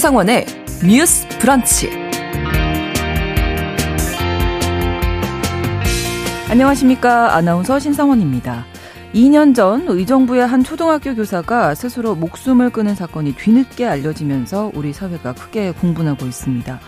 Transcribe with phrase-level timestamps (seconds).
[0.00, 0.46] 신성원의
[0.88, 1.90] 뉴스 브런치.
[6.48, 7.34] 안녕하십니까.
[7.34, 8.64] 아나운서 신성원입니다.
[9.12, 15.72] 2년 전 의정부의 한 초등학교 교사가 스스로 목숨을 끊은 사건이 뒤늦게 알려지면서 우리 사회가 크게
[15.72, 16.80] 공분하고 있습니다.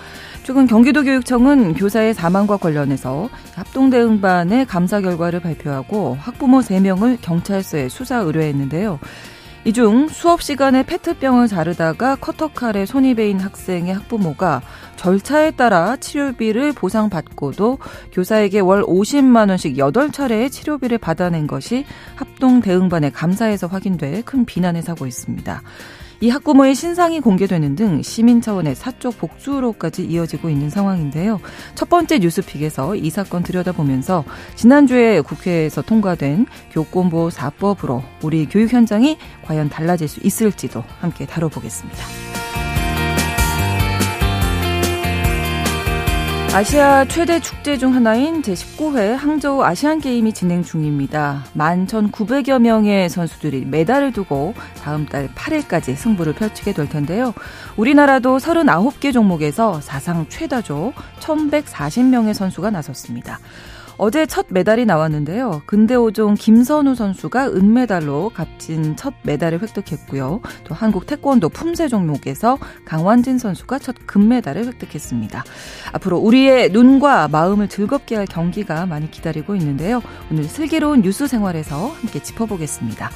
[0.44, 8.98] 최근 경기도 교육청은 교사의 사망과 관련해서 합동대응반의 감사 결과를 발표하고 학부모 3명을 경찰서에 수사 의뢰했는데요.
[9.64, 14.60] 이 중 수업 시간에 페트병을 자르다가 커터칼에 손이 베인 학생의 학부모가
[14.96, 17.78] 절차에 따라 치료비를 보상받고도
[18.10, 21.84] 교사에게 월 50만 원씩 8차례의 치료비를 받아낸 것이
[22.16, 25.62] 합동 대응반의 감사에서 확인돼 큰 비난을 사고 있습니다.
[26.22, 31.40] 이 학부모의 신상이 공개되는 등 시민 차원의 사적 복수로까지 이어지고 있는 상황인데요.
[31.74, 34.22] 첫 번째 뉴스픽에서 이 사건 들여다보면서
[34.54, 41.98] 지난주에 국회에서 통과된 교권보호 4법으로 우리 교육 현장이 과연 달라질 수 있을지도 함께 다뤄보겠습니다.
[46.54, 51.46] 아시아 최대 축제 중 하나인 제19회 항저우 아시안게임이 진행 중입니다.
[51.56, 57.32] 11,900여 명의 선수들이 메달을 두고 다음 달 8일까지 승부를 펼치게 될 텐데요.
[57.78, 63.38] 우리나라도 39개 종목에서 사상 최다조 1,140명의 선수가 나섰습니다.
[63.98, 65.62] 어제 첫 메달이 나왔는데요.
[65.66, 70.40] 근대오종 김선우 선수가 은메달로 값진 첫 메달을 획득했고요.
[70.64, 75.44] 또 한국 태권도 품새 종목에서 강완진 선수가 첫 금메달을 획득했습니다.
[75.92, 80.02] 앞으로 우리의 눈과 마음을 즐겁게 할 경기가 많이 기다리고 있는데요.
[80.30, 83.10] 오늘 슬기로운 뉴스 생활에서 함께 짚어보겠습니다.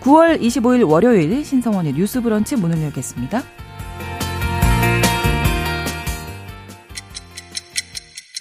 [0.00, 3.42] 9월 25일 월요일 신성원의 뉴스 브런치 문을 열겠습니다.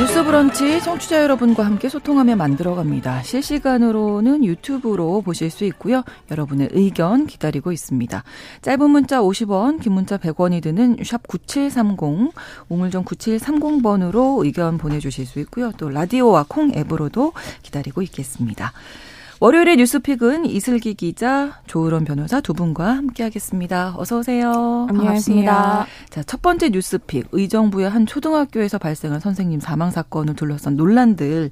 [0.00, 3.22] 뉴스 브런치 청취자 여러분과 함께 소통하며 만들어갑니다.
[3.22, 6.04] 실시간으로는 유튜브로 보실 수 있고요.
[6.30, 8.24] 여러분의 의견 기다리고 있습니다.
[8.62, 12.32] 짧은 문자 50원, 긴 문자 100원이 드는 샵 9730,
[12.70, 15.70] 우물정 9730번으로 의견 보내주실 수 있고요.
[15.76, 18.72] 또 라디오와 콩 앱으로도 기다리고 있겠습니다.
[19.42, 23.94] 월요일의 뉴스픽은 이슬기 기자, 조으론 변호사 두 분과 함께하겠습니다.
[23.96, 24.86] 어서 오세요.
[24.90, 25.86] 반갑습니다.
[26.10, 31.48] 자, 첫 번째 뉴스픽 의정부의 한 초등학교에서 발생한 선생님 사망 사건을 둘러싼 논란들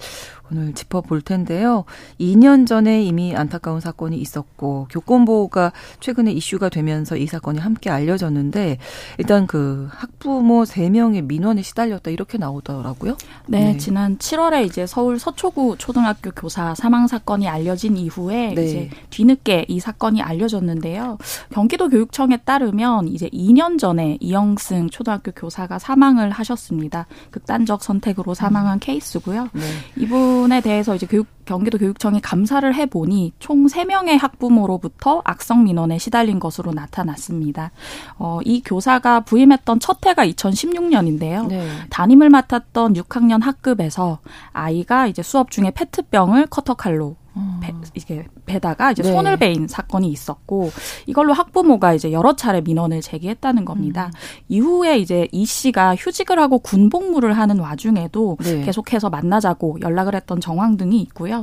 [0.50, 1.84] 오늘 짚어볼 텐데요.
[2.20, 8.78] 2년 전에 이미 안타까운 사건이 있었고 교권보호가 최근에 이슈가 되면서 이 사건이 함께 알려졌는데
[9.18, 13.16] 일단 그 학부모 3명의 민원에 시달렸다 이렇게 나오더라고요.
[13.46, 13.76] 네, 네.
[13.76, 18.64] 지난 7월에 이제 서울 서초구 초등학교 교사 사망 사건이 알려진 이후에 네.
[18.64, 21.18] 이제 뒤늦게 이 사건이 알려졌는데요.
[21.50, 27.06] 경기도 교육청에 따르면 이제 2년 전에 이영승 초등학교 교사가 사망을 하셨습니다.
[27.30, 28.80] 극단적 선택으로 사망한 음.
[28.80, 29.48] 케이스고요.
[29.52, 29.62] 네.
[29.96, 36.38] 이분 부분에 대해서 이제 교육 경기도 교육청이 감사를 해보니 총 3명의 학부모로부터 악성 민원에 시달린
[36.38, 37.70] 것으로 나타났습니다.
[38.18, 41.46] 어, 이 교사가 부임했던 첫 해가 2016년인데요.
[41.48, 41.66] 네.
[41.88, 44.18] 담임을 맡았던 6학년 학급에서
[44.52, 47.16] 아이가 이제 수업 중에 페트병을 커터칼로
[47.60, 49.12] 배, 이게 배다가 이제 네.
[49.12, 50.70] 손을 베인 사건이 있었고
[51.06, 54.06] 이걸로 학부모가 이제 여러 차례 민원을 제기했다는 겁니다.
[54.06, 54.12] 음.
[54.48, 58.62] 이후에 이제 이 씨가 휴직을 하고 군복무를 하는 와중에도 네.
[58.62, 61.37] 계속해서 만나자고 연락을 했던 정황 등이 있고요.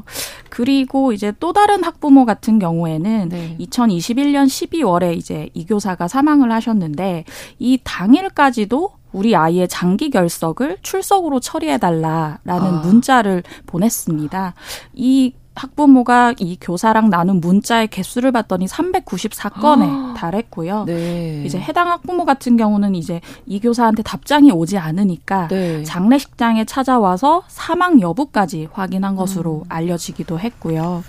[0.50, 3.58] 그리고 이제 또 다른 학부모 같은 경우에는 네.
[3.60, 7.26] 2021년 12월에 이제 이 교사가 사망을 하셨는데
[7.60, 12.82] 이 당일까지도 우리 아이의 장기 결석을 출석으로 처리해달라라는 아.
[12.84, 14.54] 문자를 보냈습니다.
[14.94, 20.84] 이 학부모가 이 교사랑 나눈 문자의 개수를 봤더니 394건에 아, 달했고요.
[20.86, 21.44] 네.
[21.46, 25.84] 이제 해당 학부모 같은 경우는 이제 이 교사한테 답장이 오지 않으니까 네.
[25.84, 29.70] 장례식장에 찾아와서 사망 여부까지 확인한 것으로 음.
[29.70, 31.04] 알려지기도 했고요.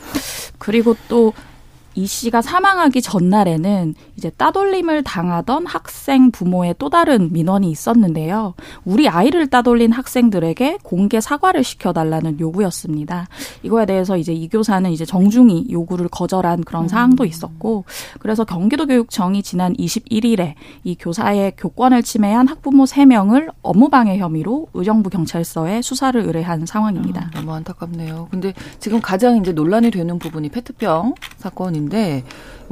[0.58, 1.32] 그리고 또
[1.96, 8.54] 이 씨가 사망하기 전날에는 이제 따돌림을 당하던 학생 부모의 또 다른 민원이 있었는데요.
[8.84, 13.28] 우리 아이를 따돌린 학생들에게 공개 사과를 시켜달라는 요구였습니다.
[13.62, 16.88] 이거에 대해서 이제 이 교사는 이제 정중히 요구를 거절한 그런 음.
[16.88, 17.84] 사항도 있었고,
[18.18, 20.54] 그래서 경기도교육청이 지난 21일에
[20.84, 27.30] 이 교사의 교권을 침해한 학부모 3명을 업무방해 혐의로 의정부 경찰서에 수사를 의뢰한 상황입니다.
[27.34, 28.28] 음, 너무 안타깝네요.
[28.30, 32.24] 근데 지금 가장 이제 논란이 되는 부분이 페트병 사건인 데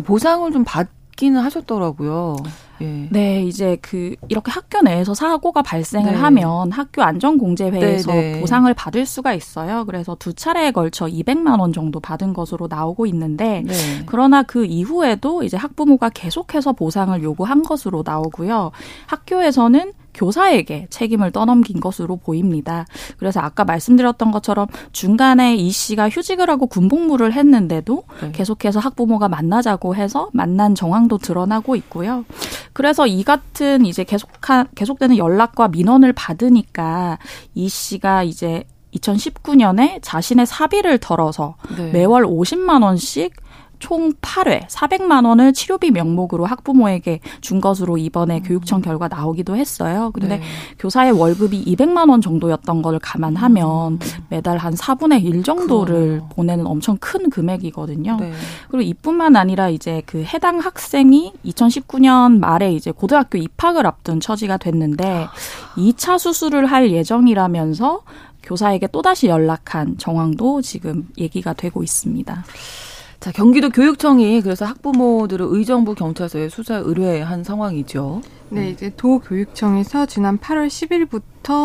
[0.04, 0.88] 보상을 좀 받.
[1.14, 2.36] 있기는 하셨더라고요.
[2.80, 3.08] 예.
[3.10, 6.18] 네, 이제 그 이렇게 학교 내에서 사고가 발생을 네.
[6.18, 8.40] 하면 학교 안전공제회에서 네, 네.
[8.40, 9.84] 보상을 받을 수가 있어요.
[9.86, 13.72] 그래서 두 차례에 걸쳐 200만 원 정도 받은 것으로 나오고 있는데 네.
[14.06, 18.72] 그러나 그 이후에도 이제 학부모가 계속해서 보상을 요구한 것으로 나오고요.
[19.06, 22.86] 학교에서는 교사에게 책임을 떠넘긴 것으로 보입니다.
[23.18, 28.32] 그래서 아까 말씀드렸던 것처럼 중간에 이 씨가 휴직을 하고 군복무를 했는데도 네.
[28.32, 32.24] 계속해서 학부모가 만나자고 해서 만난 정황도 드러나고 있고요.
[32.72, 37.18] 그래서 이 같은 이제 계속한 계속되는 연락과 민원을 받으니까
[37.54, 38.64] 이 씨가 이제
[38.94, 41.90] 2019년에 자신의 사비를 털어서 네.
[41.90, 43.34] 매월 50만 원씩
[43.78, 48.42] 총 8회 400만 원을 치료비 명목으로 학부모에게 준 것으로 이번에 음.
[48.42, 50.10] 교육청 결과 나오기도 했어요.
[50.12, 50.42] 근데 네.
[50.78, 53.98] 교사의 월급이 200만 원 정도였던 걸 감안하면 음.
[54.28, 56.28] 매달 한 4분의 1 정도를 그러네요.
[56.30, 58.16] 보내는 엄청 큰 금액이거든요.
[58.20, 58.32] 네.
[58.68, 65.28] 그리고 이뿐만 아니라 이제 그 해당 학생이 2019년 말에 이제 고등학교 입학을 앞둔 처지가 됐는데
[65.76, 68.02] 2차 수술을 할 예정이라면서
[68.42, 72.44] 교사에게 또다시 연락한 정황도 지금 얘기가 되고 있습니다.
[73.24, 78.20] 자, 경기도 교육청이 그래서 학부모들을 의정부 경찰서에 수사 의뢰한 상황이죠.
[78.50, 81.22] 네, 이제 도교육청에서 지난 8월 10일부터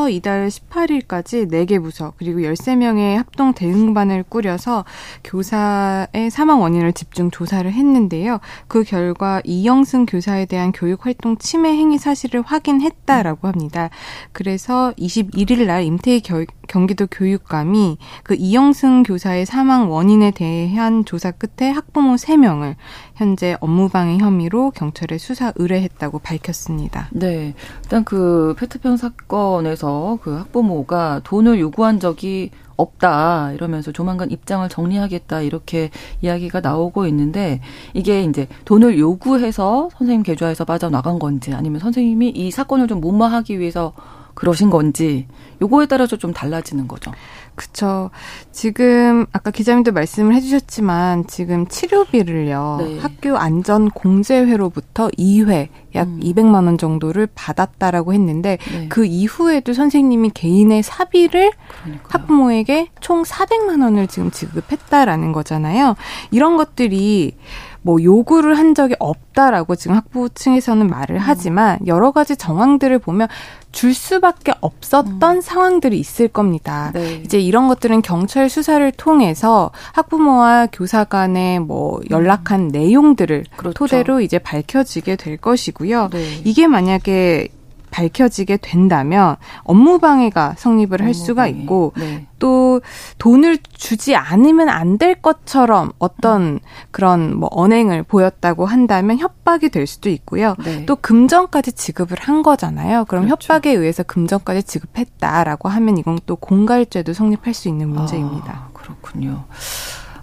[0.09, 4.83] 이달 18일까지 4개 부서 그리고 13명의 합동 대응반을 꾸려서
[5.23, 8.39] 교사의 사망 원인을 집중 조사를 했는데요.
[8.67, 13.89] 그 결과 이영승 교사에 대한 교육 활동 침해 행위 사실을 확인했다라고 합니다.
[14.33, 21.69] 그래서 21일 날 임태희 겨, 경기도 교육감이 그 이영승 교사의 사망 원인에 대한 조사 끝에
[21.69, 22.75] 학부모 3명을
[23.15, 27.09] 현재 업무방해 혐의로 경찰에 수사 의뢰했다고 밝혔습니다.
[27.11, 27.53] 네.
[27.83, 35.41] 일단 그 페트병 사건 에서 그 학부모가 돈을 요구한 적이 없다 이러면서 조만간 입장을 정리하겠다
[35.41, 35.89] 이렇게
[36.21, 37.61] 이야기가 나오고 있는데
[37.93, 43.93] 이게 이제 돈을 요구해서 선생님 계좌에서 빠져나간 건지 아니면 선생님이 이 사건을 좀 무마하기 위해서
[44.33, 45.27] 그러신 건지
[45.61, 47.11] 요거에 따라서 좀 달라지는 거죠.
[47.59, 48.09] 그쵸.
[48.53, 52.99] 지금 아까 기자님도 말씀을 해주셨지만 지금 치료비를요 네.
[52.99, 56.21] 학교 안전 공제회로부터 2회 약 음.
[56.23, 58.87] 200만 원 정도를 받았다라고 했는데 네.
[58.87, 61.51] 그 이후에도 선생님이 개인의 사비를
[61.83, 62.07] 그러니까요.
[62.07, 65.97] 학부모에게 총 400만 원을 지금 지급했다라는 거잖아요.
[66.31, 67.35] 이런 것들이
[67.81, 71.21] 뭐 요구를 한 적이 없다라고 지금 학부 층에서는 말을 음.
[71.21, 73.27] 하지만 여러 가지 정황들을 보면
[73.71, 75.41] 줄 수밖에 없었던 음.
[75.41, 76.91] 상황들이 있을 겁니다.
[76.93, 77.21] 네.
[77.23, 82.67] 이제 이런 것들은 경찰 수사를 통해서 학부모와 교사 간에 뭐 연락한 음.
[82.69, 83.73] 내용들을 그렇죠.
[83.73, 86.09] 토대로 이제 밝혀지게 될 것이고요.
[86.11, 86.41] 네.
[86.43, 87.49] 이게 만약에
[87.89, 91.51] 밝혀지게 된다면 업무 방해가 성립을 할 수가 방해.
[91.59, 92.27] 있고 네.
[92.39, 92.81] 또
[93.17, 96.59] 돈을 주지 않으면 안 될 것처럼 어떤 음.
[96.91, 100.55] 그런 뭐 언행을 보였다고 한다면 협박이 될 수도 있고요.
[100.63, 100.85] 네.
[100.85, 103.05] 또 금전까지 지급을 한 거잖아요.
[103.05, 103.53] 그럼 그렇죠.
[103.53, 108.51] 협박에 의해서 금전까지 지급했다라고 하면 이건 또 공갈죄도 성립할 수 있는 문제입니다.
[108.51, 109.45] 아, 그렇군요.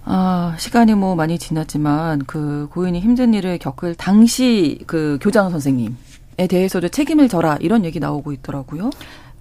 [0.05, 5.95] 아, 시간이 뭐 많이 지났지만 그 고인이 힘든 일을 겪을 당시 그 교장 선생님 에
[6.37, 8.91] 대해서도 책임을 져라 이런 얘기 나오고 있더라고요.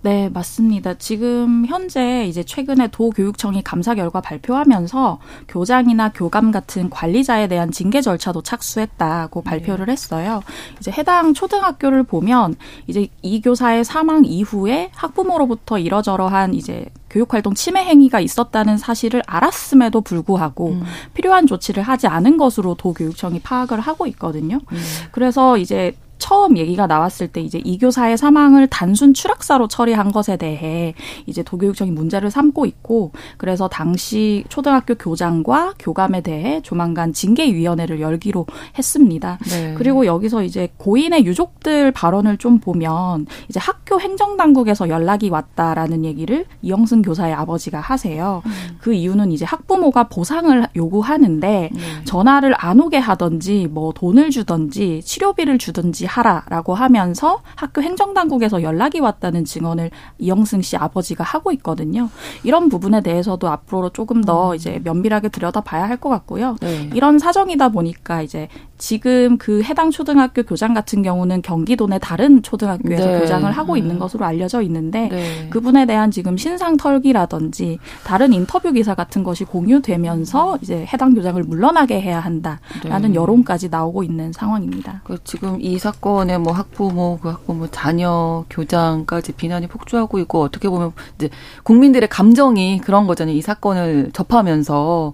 [0.05, 0.93] 네, 맞습니다.
[0.99, 8.43] 지금 현재 이제 최근에 도교육청이 감사 결과 발표하면서 교장이나 교감 같은 관리자에 대한 징계 절차도
[8.43, 9.49] 착수했다고 네.
[9.49, 10.43] 발표를 했어요.
[10.79, 12.53] 이제 해당 초등학교를 보면
[12.85, 20.73] 이제 이 교사의 사망 이후에 학부모로부터 이러저러한 이제 교육활동 침해 행위가 있었다는 사실을 알았음에도 불구하고
[20.73, 20.83] 음.
[21.15, 24.59] 필요한 조치를 하지 않은 것으로 도교육청이 파악을 하고 있거든요.
[24.71, 24.77] 음.
[25.11, 30.93] 그래서 이제 처음 얘기가 나왔을 때 이제 이 교사의 사망을 단순 추락사로 처리한 것에 대해
[31.25, 38.45] 이제 도교육청이 문제를 삼고 있고 그래서 당시 초등학교 교장과 교감에 대해 조만간 징계위원회를 열기로
[38.77, 39.37] 했습니다.
[39.49, 39.75] 네.
[39.77, 47.01] 그리고 여기서 이제 고인의 유족들 발언을 좀 보면 이제 학교 행정당국에서 연락이 왔다라는 얘기를 이영승
[47.01, 48.41] 교사의 아버지가 하세요.
[48.45, 48.51] 음.
[48.79, 51.79] 그 이유는 이제 학부모가 보상을 요구하는데 네.
[52.05, 59.45] 전화를 안 오게 하던지 뭐 돈을 주던지 치료비를 주든지 하라라고 하면서 학교 행정당국에서 연락이 왔다는
[59.45, 62.09] 증언을 이영승 씨 아버지가 하고 있거든요.
[62.43, 64.55] 이런 부분에 대해서도 앞으로 조금 더 음.
[64.55, 66.57] 이제 면밀하게 들여다봐야 할 것 같고요.
[66.59, 66.89] 네.
[66.93, 73.05] 이런 사정이다 보니까 이제 지금 그 해당 초등학교 교장 같은 경우는 경기도 내 다른 초등학교에서
[73.05, 73.19] 네.
[73.21, 75.47] 교장을 하고 있는 것으로 알려져 있는데 네.
[75.49, 82.01] 그분에 대한 지금 신상 털기라든지 다른 인터뷰 기사 같은 것이 공유되면서 이제 해당 교장을 물러나게
[82.01, 83.13] 해야 한다라는 네.
[83.13, 85.01] 여론까지 나오고 있는 상황입니다.
[85.05, 90.69] 그 지금 이 사 건에 뭐 학부모, 그 학부모 자녀, 교장까지 비난이 폭주하고 있고 어떻게
[90.69, 91.29] 보면 이제
[91.63, 93.35] 국민들의 감정이 그런 거잖아요.
[93.35, 95.13] 이 사건을 접하면서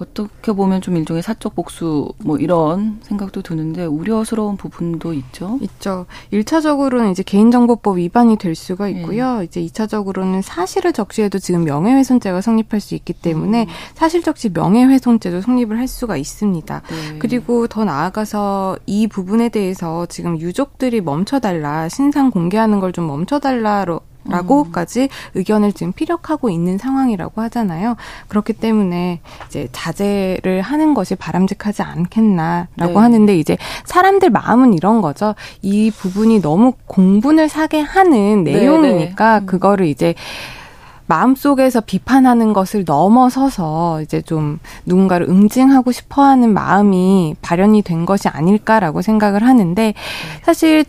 [0.00, 5.58] 어떻게 보면 좀 일종의 사적 복수 뭐 이런 생각도 드는데 우려스러운 부분도 있죠.
[5.62, 6.06] 있죠.
[6.32, 9.38] 1차적으로는 이제 개인정보법 위반이 될 수가 있고요.
[9.38, 9.44] 네.
[9.44, 13.68] 이제 2차적으로는 사실을 적시해도 지금 명예훼손죄가 성립할 수 있기 때문에 음.
[13.94, 16.82] 사실 적시 명예훼손죄도 성립을 할 수가 있습니다.
[16.88, 17.18] 네.
[17.18, 25.02] 그리고 더 나아가서 이 부분에 대해서 지금 유족들이 멈춰달라 신상 공개하는 걸 좀 멈춰달라로 라고까지
[25.02, 25.08] 음.
[25.34, 27.96] 의견을 지금 피력하고 있는 상황이라고 하잖아요.
[28.28, 32.94] 그렇기 때문에 이제 자제를 하는 것이 바람직하지 않겠나라고 네.
[32.94, 35.34] 하는데 이제 사람들 마음은 이런 거죠.
[35.62, 39.46] 이 부분이 너무 공분을 사게 하는 네, 내용이니까 네, 네.
[39.46, 40.14] 그거를 이제
[41.10, 49.02] 마음속에서 비판하는 것을 넘어서서 이제 좀 누군가를 응징하고 싶어 하는 마음이 발현이 된 것이 아닐까라고
[49.02, 49.94] 생각을 하는데 네.
[50.44, 50.84] 사실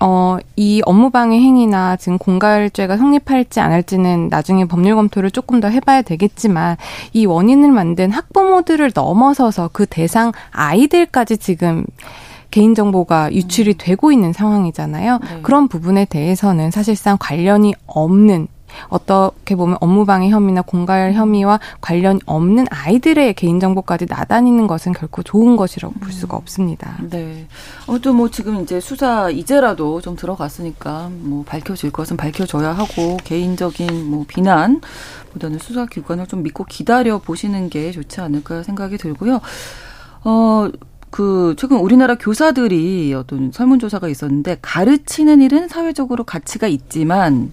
[0.00, 6.02] 어, 이 업무방해 행위나 지금 공갈죄가 성립할지 안 할지는 나중에 법률 검토를 조금 더 해봐야
[6.02, 6.76] 되겠지만
[7.12, 11.84] 이 원인을 만든 학부모들을 넘어서서 그 대상 아이들까지 지금
[12.50, 15.18] 개인정보가 유출이 되고 있는 상황이잖아요.
[15.18, 15.40] 네.
[15.42, 18.48] 그런 부분에 대해서는 사실상 관련이 없는
[18.88, 25.94] 어떻게 보면 업무방해 혐의나 공갈 혐의와 관련 없는 아이들의 개인정보까지 나다니는 것은 결코 좋은 것이라고
[25.94, 26.38] 볼 수가 음.
[26.38, 26.96] 없습니다.
[27.10, 27.46] 네.
[27.86, 34.24] 아무튼 뭐 지금 이제 수사 이제라도 좀 들어갔으니까 뭐 밝혀질 것은 밝혀져야 하고 개인적인 뭐
[34.26, 34.80] 비난
[35.32, 39.40] 보다는 수사 기관을 좀 믿고 기다려 보시는 게 좋지 않을까 생각이 들고요.
[40.24, 40.68] 어,
[41.10, 47.52] 그 최근 우리나라 교사들이 어떤 설문조사가 있었는데 가르치는 일은 사회적으로 가치가 있지만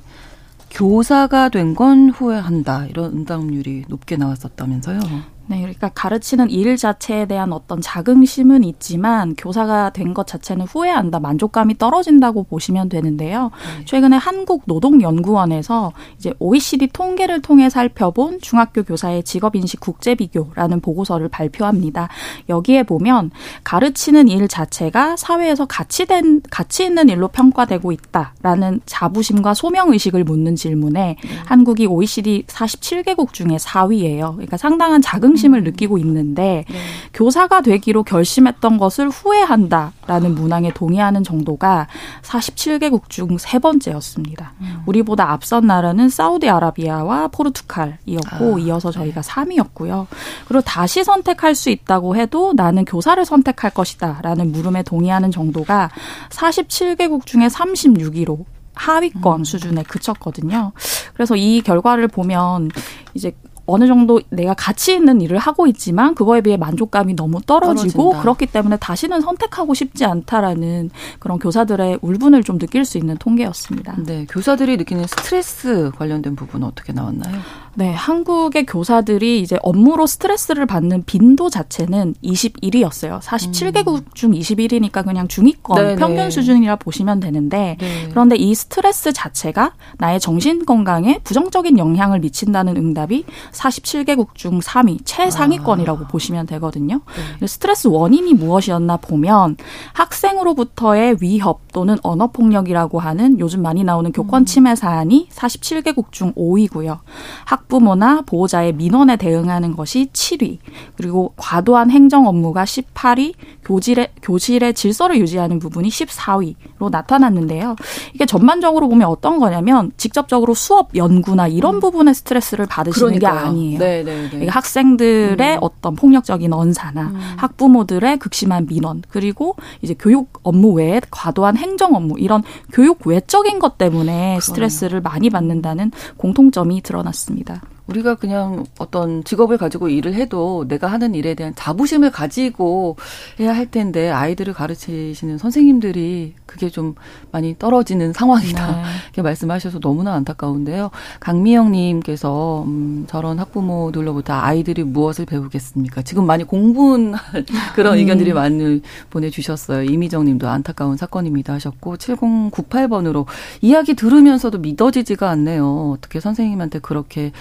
[0.74, 2.86] 교사가 된 건 후회한다.
[2.88, 5.00] 이런 응답률이 높게 나왔었다면서요.
[5.48, 11.78] 네, 그러니까 가르치는 일 자체에 대한 어떤 자긍심은 있지만 교사가 된 것 자체는 후회한다, 만족감이
[11.78, 13.52] 떨어진다고 보시면 되는데요.
[13.80, 13.86] 네.
[13.86, 22.10] 최근에 한국노동연구원에서 이제 OECD 통계를 통해 살펴본 중학교 교사의 직업인식 국제 비교라는 보고서를 발표합니다.
[22.50, 23.32] 여기에 보면
[23.64, 31.18] 가르치는 일 자체가 사회에서 가치된 가치 있는 일로 평가되고 있다라는 자부심과 소명 의식을 묻는 질문에
[31.22, 31.30] 네.
[31.46, 34.34] 한국이 OECD 47개국 중에 4위예요.
[34.34, 35.64] 그러니까 상당한 자긍 자긍심을 음.
[35.66, 36.78] 느끼고 있는데 네.
[37.14, 41.88] 교사가 되기로 결심했던 것을 후회한다라는 문항에 동의하는 정도가
[42.22, 44.54] 47개국 중 세 번째였습니다.
[44.62, 44.84] 음.
[44.86, 49.30] 우리보다 앞선 나라는 사우디아라비아와 포르투갈이었고 아, 이어서 저희가 네.
[49.30, 50.08] 3위였고요.
[50.48, 55.90] 그리고 다시 선택할 수 있다고 해도 나는 교사를 선택할 것이다라는 물음에 동의하는 정도가
[56.30, 59.44] 47개국 중에 36위로 하위권 음.
[59.44, 60.72] 수준에 그쳤거든요.
[61.14, 62.72] 그래서 이 결과를 보면
[63.14, 63.36] 이제
[63.66, 68.22] 어느 정도 내가 가치 있는 일을 하고 있지만 그거에 비해 만족감이 너무 떨어지고 떨어진다.
[68.22, 70.90] 그렇기 때문에 다시는 선택하고 싶지 않다라는
[71.20, 73.96] 그런 교사들의 울분을 좀 느낄 수 있는 통계였습니다.
[74.06, 77.40] 네, 교사들이 느끼는 스트레스 관련된 부분은 어떻게 나왔나요?
[77.76, 83.20] 네, 한국의 교사들이 이제 업무로 스트레스를 받는 빈도 자체는 21위였어요.
[83.20, 84.06] 47개국 음.
[84.14, 85.96] 중 21위니까 그냥 중위권 네네.
[85.96, 88.08] 평균 수준이라 보시면 되는데 네.
[88.12, 96.06] 그런데 이 스트레스 자체가 나의 정신 건강에 부정적인 영향을 미친다는 응답이 47개국 중 3위 최상위권이라고
[96.06, 96.08] 아.
[96.08, 97.02] 보시면 되거든요.
[97.40, 97.48] 네.
[97.48, 99.58] 스트레스 원인이 무엇이었나 보면
[99.94, 104.46] 학생으로부터의 위협 또는 언어 폭력이라고 하는 요즘 많이 나오는 교권 음.
[104.46, 107.00] 침해 사안이 47개국 중 5위고요.
[107.46, 110.60] 학 학부모나 보호자의 민원에 대응하는 것이 7위,
[110.96, 113.34] 그리고 과도한 행정 업무가 18위,
[113.64, 117.76] 교실의 교실의 질서를 유지하는 부분이 14위로 나타났는데요.
[118.14, 121.80] 이게 전반적으로 보면 어떤 거냐면 직접적으로 수업 연구나 이런 음.
[121.80, 123.40] 부분에 스트레스를 받으시는 그러니까요.
[123.40, 123.80] 게 아니에요.
[123.80, 124.48] 네, 네, 네.
[124.48, 125.60] 학생들의 음.
[125.62, 127.20] 어떤 폭력적인 언사나 음.
[127.38, 133.78] 학부모들의 극심한 민원 그리고 이제 교육 업무 외에 과도한 행정 업무 이런 교육 외적인 것
[133.78, 137.62] 때문에 스트레스를 많이 받는다는 공통점이 드러났습니다.
[137.88, 142.96] 우리가 그냥 어떤 직업을 가지고 일을 해도 내가 하는 일에 대한 자부심을 가지고
[143.40, 146.96] 해야 할 텐데 아이들을 가르치시는 선생님들이 그게 좀
[147.32, 148.72] 많이 떨어지는 상황이다.
[148.72, 148.84] 네.
[149.08, 150.92] 이렇게 말씀하셔서 너무나 안타까운데요.
[151.20, 156.04] 강미영 님께서 음, 저런 학부모들로부터 아이들이 무엇을 배우겠습니까?
[156.04, 157.16] 지금 많이 공부한
[157.76, 158.00] 그런 음.
[158.00, 159.84] 의견들이 많이 보내 주셨어요.
[159.84, 163.26] 이미정 님도 안타까운 사건입니다 하셨고 7098번으로
[163.62, 165.92] 이야기 들으면서도 믿어지지가 않네요.
[165.98, 167.32] 어떻게 선생님한테 그렇게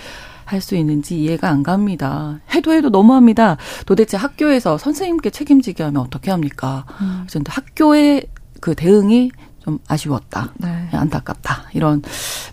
[0.44, 2.38] 할 수 있는지 이해가 안 갑니다.
[2.54, 3.56] 해도 해도 너무합니다.
[3.86, 6.84] 도대체 학교에서 선생님께 책임지게 하면 어떻게 합니까?
[7.00, 7.24] 음.
[7.28, 8.26] 그래서 학교의
[8.60, 9.30] 그 대응이
[9.64, 10.52] 좀 아쉬웠다.
[10.58, 10.88] 네.
[10.92, 11.68] 안타깝다.
[11.74, 12.02] 이런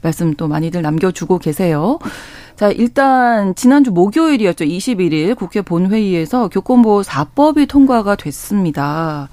[0.01, 1.99] 말씀 또 많이들 남겨주고 계세요.
[2.59, 4.65] 자, 일단 지난주 목요일이었죠.
[4.65, 9.29] 21일 국회 본회의에서 교권보호 4법이 통과가 됐습니다.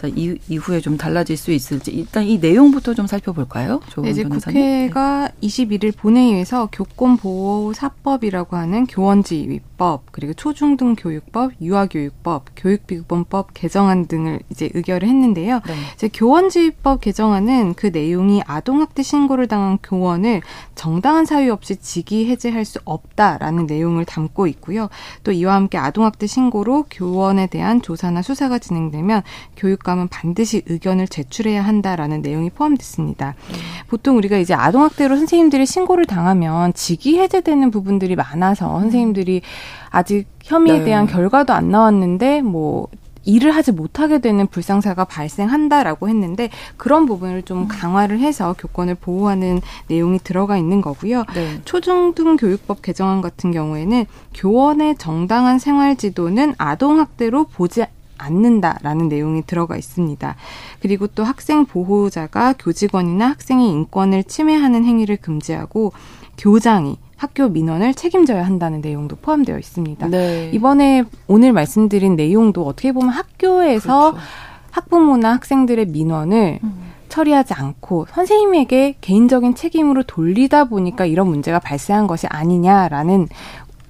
[0.00, 3.82] 자, 이, 이후에 좀 달라질 수 있을지 일단 이 내용부터 좀 살펴볼까요?
[3.98, 5.46] 네, 이제 국회가 네.
[5.46, 15.60] 21일 본회의에서 교권보호사법이라고 하는 교원지휘법 그리고 초중등 교육법, 유아교육법, 교육비급원법 개정안 등을 이제 의결을 했는데요.
[15.66, 15.74] 네.
[15.94, 20.40] 이제 교원지휘법 개정안은 그 내용이 아동학대 신고를 당한 교원을
[20.76, 24.88] 정당한 사유 없이 직위 해제할 수 없다라는 내용을 담고 있고요.
[25.24, 29.22] 또 이와 함께 아동학대 신고로 교원에 대한 조사나 수사가 진행되면
[29.56, 33.34] 교육감은 반드시 의견을 제출해야 한다라는 내용이 포함됐습니다.
[33.50, 33.54] 음.
[33.88, 39.42] 보통 우리가 이제 아동학대로 선생님들이 신고를 당하면 직위 해제되는 부분들이 많아서 선생님들이
[39.90, 40.84] 아직 혐의에 네.
[40.84, 42.88] 대한 결과도 안 나왔는데 뭐
[43.24, 47.68] 일을 하지 못하게 되는 불상사가 발생한다라고 했는데 그런 부분을 좀 음.
[47.68, 51.24] 강화를 해서 교권을 보호하는 내용이 들어가 있는 거고요.
[51.34, 51.60] 네.
[51.64, 57.84] 초중등 교육법 개정안 같은 경우에는 교원의 정당한 생활 지도는 아동 학대로 보지
[58.20, 60.36] 않는다라는 내용이 들어가 있습니다.
[60.80, 65.92] 그리고 또 학생 보호자가 교직원이나 학생의 인권을 침해하는 행위를 금지하고
[66.36, 70.08] 교장이 학교 민원을 책임져야 한다는 내용도 포함되어 있습니다.
[70.08, 70.50] 네.
[70.54, 74.26] 이번에 오늘 말씀드린 내용도 어떻게 보면 학교에서 그렇죠.
[74.70, 76.92] 학부모나 학생들의 민원을 음.
[77.10, 83.28] 처리하지 않고 선생님에게 개인적인 책임으로 돌리다 보니까 이런 문제가 발생한 것이 아니냐라는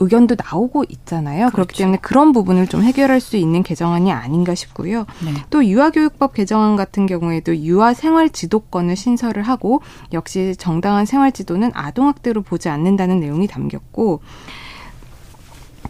[0.00, 1.50] 의견도 나오고 있잖아요.
[1.50, 1.54] 그렇죠.
[1.54, 5.06] 그렇기 때문에 그런 부분을 좀 해결할 수 있는 개정안이 아닌가 싶고요.
[5.24, 5.32] 네.
[5.50, 12.08] 또 유아교육법 개정안 같은 경우에도 유아 생활 지도권을 신설을 하고 역시 정당한 생활 지도는 아동
[12.08, 14.22] 학대로 보지 않는다는 내용이 담겼고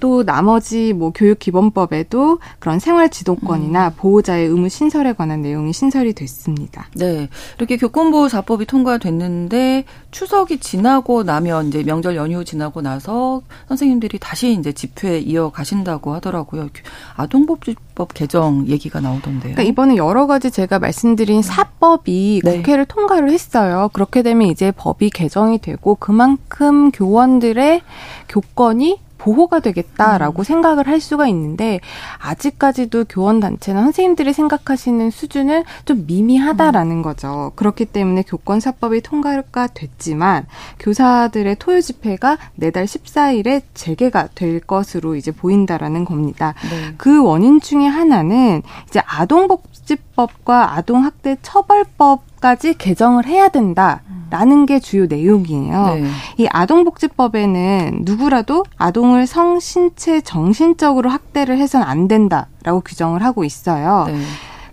[0.01, 3.93] 또 나머지 뭐 교육 기본법에도 그런 생활 지도권이나 음.
[3.97, 6.89] 보호자의 의무 신설에 관한 내용이 신설이 됐습니다.
[6.97, 7.29] 네.
[7.59, 15.19] 이렇게 교권보호사법이 통과됐는데 추석이 지나고 나면 이제 명절 연휴 지나고 나서 선생님들이 다시 이제 집회
[15.19, 16.69] 이어가신다고 하더라고요.
[17.17, 19.55] 아동복지법 개정 얘기가 나오던데요.
[19.55, 22.57] 그러니까 이번에 여러 가지 제가 말씀드린 사법이 네.
[22.57, 23.91] 국회를 통과를 했어요.
[23.93, 27.83] 그렇게 되면 이제 법이 개정이 되고 그만큼 교원들의
[28.29, 30.45] 교권이 보호가 되겠다라고 음.
[30.45, 31.81] 생각을 할 수가 있는데
[32.19, 37.03] 아직까지도 교원 단체나 선생님들이 생각하시는 수준은 좀 미미하다라는 음.
[37.03, 37.53] 거죠.
[37.55, 40.47] 그렇기 때문에 교권 사법이 통과가 됐지만
[40.79, 46.55] 교사들의 토요 집회가 내달 14일에 재개가 될 것으로 이제 보인다라는 겁니다.
[46.71, 46.95] 네.
[46.97, 54.03] 그 원인 중에 하나는 이제 아동복지법과 아동학대 처벌법 까지 개정을 해야 된다.
[54.31, 55.95] 라는 게 주요 내용이에요.
[55.95, 56.05] 네.
[56.39, 64.05] 이 아동복지법에는 누구라도 아동을 성, 신체, 정신적으로 학대를 해선 안 된다라고 규정을 하고 있어요.
[64.07, 64.21] 네.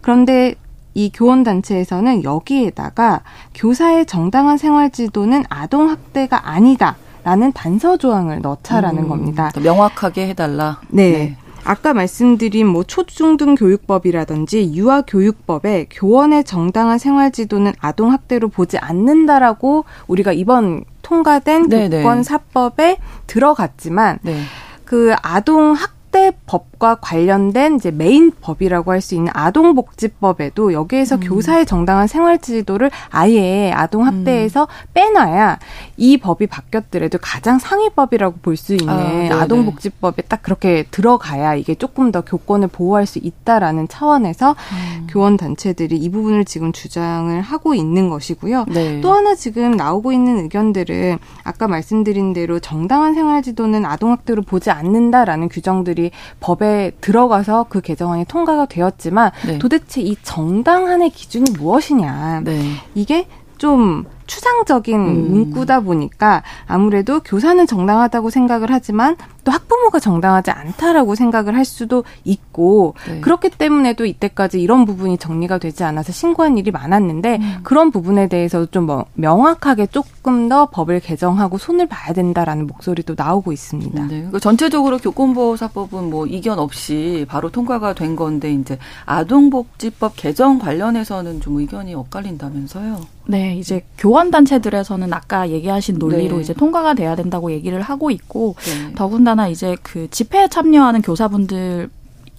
[0.01, 0.53] 그런데
[0.93, 3.21] 이 교원단체에서는 여기에다가
[3.55, 6.95] 교사의 정당한 생활 지도는 아동학대가 아니다.
[7.23, 9.51] 라는 단서 조항을 넣자라는 음, 겁니다.
[9.61, 10.79] 명확하게 해달라.
[10.87, 11.11] 네.
[11.11, 11.37] 네.
[11.67, 19.83] 아까 말씀드린 뭐 초중등 교육법이라든지 유아 교육법에 교원의 정당한 생활 지도는 아동 학대로 보지 않는다라고
[20.07, 21.67] 우리가 이번 통과된.
[21.69, 24.41] 교권 사법에 들어갔지만 네.
[24.85, 31.21] 그 아동 학 학대법 과 관련된 이제 메인 법이라고 할 수 있는 아동복지법에도 여기에서 음.
[31.21, 34.67] 교사의 정당한 생활 지도를 아예 아동 학대에서 음.
[34.93, 35.57] 빼놔야
[35.97, 42.11] 이 법이 바뀌었더라도 가장 상위법이라고 볼 수 있는 아, 동복지법에 딱 그렇게 들어가야 이게 조금
[42.11, 45.07] 더 교권을 보호할 수 있다라는 차원에서 음.
[45.09, 48.65] 교원 단체들이 이 부분을 지금 주장을 하고 있는 것이고요.
[48.67, 49.01] 네.
[49.01, 54.69] 또 하나 지금 나오고 있는 의견들은 아까 말씀드린 대로 정당한 생활 지도는 아동 학대로 보지
[54.69, 56.66] 않는다라는 규정들이 법에
[57.01, 59.59] 들어가서 그 개정안이 통과가 되었지만 네.
[59.59, 62.41] 도대체 이 정당한의 기준이 무엇이냐.
[62.43, 62.61] 네.
[62.95, 63.27] 이게
[63.57, 65.31] 좀 추상적인 음.
[65.31, 72.95] 문구다 보니까 아무래도 교사는 정당하다고 생각을 하지만 또 학부모가 정당하지 않다라고 생각을 할 수도 있고
[73.07, 73.21] 네.
[73.21, 77.55] 그렇기 때문에도 이때까지 이런 부분이 정리가 되지 않아서 신고한 일이 많았는데 음.
[77.63, 83.51] 그런 부분에 대해서 좀 뭐 명확하게 조금 더 법을 개정하고 손을 봐야 된다라는 목소리도 나오고
[83.51, 84.01] 있습니다.
[84.03, 84.07] 네.
[84.07, 91.59] 그러니까 전체적으로 교권보호사법은 뭐 이견 없이 바로 통과가 된 건데 이제 아동복지법 개정 관련해서는 좀
[91.59, 93.17] 의견이 엇갈린다면서요?
[93.29, 96.41] 네, 이제 교원 단체들에서는 아까 얘기하신 논리로 네.
[96.41, 98.93] 이제 통과가 돼야 된다고 얘기를 하고 있고 네.
[98.95, 101.89] 더군다나 이제 그 집회에 참여하는 교사분들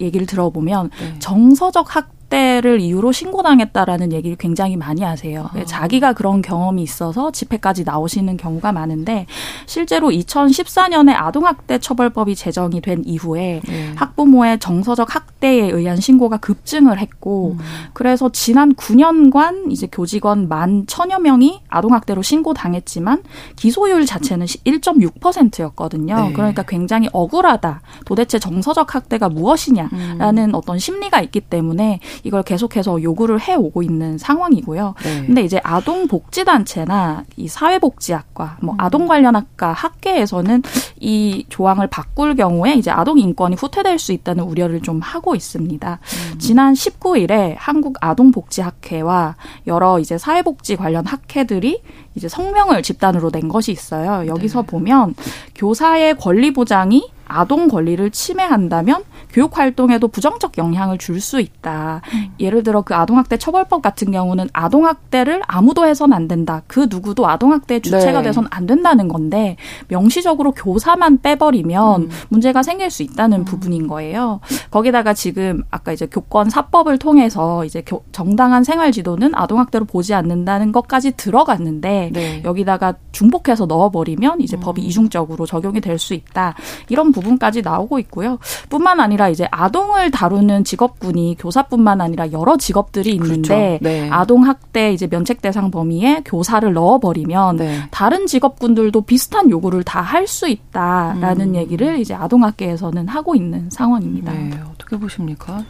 [0.01, 1.19] 얘기를 들어보면 네.
[1.19, 5.49] 정서적 학 학대를 이유로 신고당했다라는 얘기를 굉장히 많이 하세요.
[5.53, 5.65] 아.
[5.65, 9.25] 자기가 그런 경험이 있어서 집회까지 나오시는 경우가 많은데
[9.65, 13.93] 실제로 2014년에 아동학대 처벌법이 제정이 된 이후에 네.
[13.95, 17.65] 학부모의 정서적 학대에 의한 신고가 급증을 했고 음.
[17.93, 23.23] 그래서 지난 9년간 이제 교직원 만 천여 명이 아동학대로 신고당했지만
[23.55, 26.15] 기소율 자체는 1.6%였거든요.
[26.27, 26.33] 네.
[26.33, 27.81] 그러니까 굉장히 억울하다.
[28.05, 30.53] 도대체 정서적 학대가 무엇이냐라는 음.
[30.53, 34.95] 어떤 심리가 있기 때문에 이걸 계속해서 요구를 해 오고 있는 상황이고요.
[35.03, 35.25] 네.
[35.25, 38.77] 근데 이제 아동 복지 단체나 이 사회복지학과, 뭐 음.
[38.79, 40.63] 아동 관련 학과 학계에서는
[40.99, 45.99] 이 조항을 바꿀 경우에 이제 아동 인권이 후퇴될 수 있다는 우려를 좀 하고 있습니다.
[46.33, 46.39] 음.
[46.39, 49.35] 지난 19일에 한국 아동복지학회와
[49.67, 51.81] 여러 이제 사회복지 관련 학회들이
[52.15, 54.27] 이제 성명을 집단으로 낸 것이 있어요.
[54.27, 54.67] 여기서 네.
[54.67, 55.15] 보면
[55.55, 62.01] 교사의 권리 보장이 아동 권리를 침해한다면 교육 활동에도 부정적 영향을 줄 수 있다.
[62.13, 62.31] 음.
[62.39, 66.61] 예를 들어 그 아동학대 처벌법 같은 경우는 아동학대를 아무도 해선 안 된다.
[66.67, 68.29] 그 누구도 아동학대의 주체가 네.
[68.29, 69.57] 돼선 안 된다는 건데
[69.89, 72.09] 명시적으로 교사만 빼버리면 음.
[72.29, 73.45] 문제가 생길 수 있다는 음.
[73.45, 74.39] 부분인 거예요.
[74.71, 80.71] 거기다가 지금 아까 이제 교권 사법을 통해서 이제 교, 정당한 생활 지도는 아동학대로 보지 않는다는
[80.71, 82.41] 것까지 들어갔는데 네.
[82.45, 84.61] 여기다가 중복해서 넣어버리면 이제 음.
[84.61, 86.55] 법이 이중적으로 적용이 될 수 있다.
[86.87, 88.39] 이런 부분까지 나오고 있고요.
[88.69, 93.83] 뿐만 아니라 이제 아동을 다루는 직업군이 교사뿐만 아니라 여러 직업들이 있는데 그렇죠.
[93.83, 94.09] 네.
[94.09, 97.81] 아동 학대 이제 면책 대상 범위에 교사를 넣어버리면 네.
[97.91, 101.55] 다른 직업군들도 비슷한 요구를 다 할 수 있다라는 음.
[101.55, 104.31] 얘기를 이제 아동학계에서는 하고 있는 상황입니다.
[104.31, 105.63] 네, 어떻게 보십니까?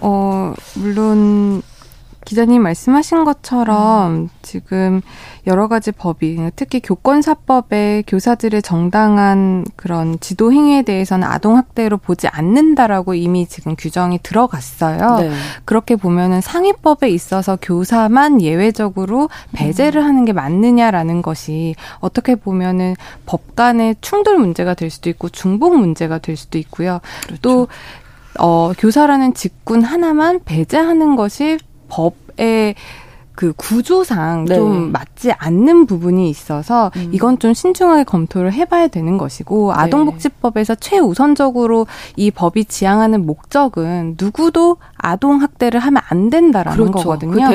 [0.00, 1.60] 어 물론
[2.28, 4.28] 기자님 말씀하신 것처럼 음.
[4.42, 5.00] 지금
[5.46, 13.14] 여러 가지 법이 특히 교권사법에 교사들의 정당한 그런 지도 행위에 대해서는 아동 학대로 보지 않는다라고
[13.14, 15.20] 이미 지금 규정이 들어갔어요.
[15.20, 15.30] 네.
[15.64, 20.06] 그렇게 보면은 상위법에 있어서 교사만 예외적으로 배제를 음.
[20.06, 26.18] 하는 게 맞느냐라는 것이 어떻게 보면은 법 간의 충돌 문제가 될 수도 있고 중복 문제가
[26.18, 27.00] 될 수도 있고요.
[27.22, 27.40] 그렇죠.
[27.40, 27.68] 또
[28.38, 31.56] 어, 교사라는 직군 하나만 배제하는 것이
[31.88, 32.74] 법의
[33.38, 34.56] 그 구조상 네.
[34.56, 37.10] 좀 맞지 않는 부분이 있어서 음.
[37.12, 39.80] 이건 좀 신중하게 검토를 해봐야 되는 것이고 네.
[39.80, 46.98] 아동복지법에서 최우선적으로 이 법이 지향하는 목적은 누구도 아동 학대를 하면 안 된다라는 그렇죠.
[46.98, 47.48] 거거든요.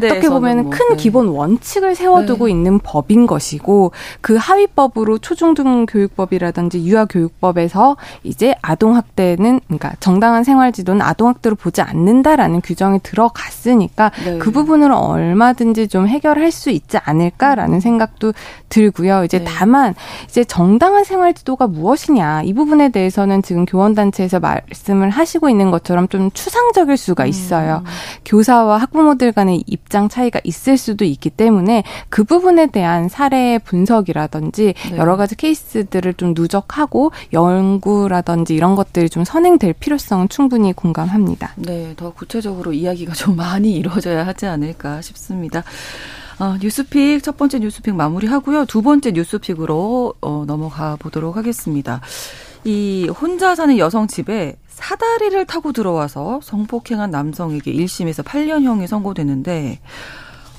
[0.00, 0.96] 그 어떻게 보면 뭐, 큰 네.
[0.96, 2.50] 기본 원칙을 세워두고 네.
[2.50, 11.54] 있는 법인 것이고 그 하위법으로 초중등교육법이라든지 유아교육법에서 이제 아동 학대는 그러니까 정당한 생활지도는 아동 학대로
[11.54, 14.38] 보지 않는다라는 규정이 들어갔으니까 네.
[14.38, 18.32] 그 부분을 얼마든지 좀 해결할 수 있지 않을까라는 생각도
[18.68, 19.24] 들고요.
[19.24, 19.44] 이제 네.
[19.46, 19.94] 다만
[20.28, 26.08] 이제 정당한 생활 지도가 무엇이냐 이 부분에 대해서는 지금 교원 단체에서 말씀을 하시고 있는 것처럼
[26.08, 27.28] 좀 추상적일 수가 음.
[27.28, 27.82] 있어요.
[27.84, 27.90] 음.
[28.24, 34.96] 교사와 학부모들 간의 입장 차이가 있을 수도 있기 때문에 그 부분에 대한 사례 분석이라든지 네.
[34.96, 41.52] 여러 가지 케이스들을 좀 누적하고 연구라든지 이런 것들이 좀 선행될 필요성은 충분히 공감합니다.
[41.56, 45.07] 네, 더 구체적으로 이야기가 좀 많이 이루어져야 하지 않을까 싶습니다.
[46.38, 48.66] 어, 뉴스픽 첫 번째 뉴스픽 마무리하고요.
[48.66, 52.00] 두 번째 뉴스픽으로 어, 넘어가 보도록 하겠습니다.
[52.64, 59.80] 이 혼자 사는 여성 집에 사다리를 타고 들어와서 성폭행한 남성에게 1심에서 8년형이 선고되는데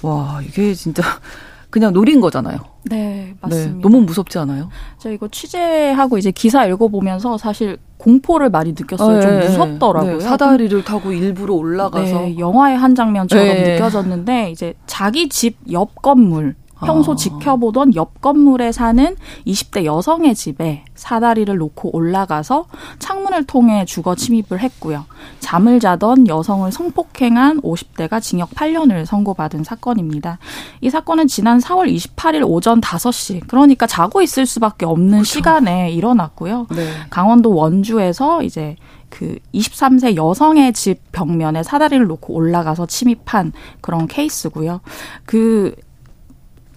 [0.01, 1.01] 와 이게 진짜
[1.69, 2.57] 그냥 노린 거잖아요.
[2.85, 3.73] 네, 맞습니다.
[3.75, 4.69] 네, 너무 무섭지 않아요?
[4.97, 9.19] 저 이거 취재하고 이제 기사 읽어보면서 사실 공포를 많이 느꼈어요.
[9.19, 10.17] 네, 좀 무섭더라고요.
[10.17, 13.73] 네, 사다리를 타고 일부러 올라가서 네, 영화의 한 장면처럼 네.
[13.73, 16.55] 느껴졌는데 이제 자기 집 옆 건물
[16.85, 17.15] 평소 아.
[17.15, 19.15] 지켜보던 옆 건물에 사는
[19.45, 22.65] 20대 여성의 집에 사다리를 놓고 올라가서
[22.99, 25.05] 창문을 통해 주거 침입을 했고요.
[25.39, 30.39] 잠을 자던 여성을 성폭행한 50대가 징역 8년을 선고받은 사건입니다.
[30.81, 35.23] 이 사건은 지난 4월 28일 오전 5시, 그러니까 자고 있을 수밖에 없는 그렇죠.
[35.23, 36.67] 시간에 일어났고요.
[36.75, 36.89] 네.
[37.09, 38.75] 강원도 원주에서 이제
[39.09, 44.81] 그 23세 여성의 집 벽면에 사다리를 놓고 올라가서 침입한 그런 케이스고요.
[45.25, 45.75] 그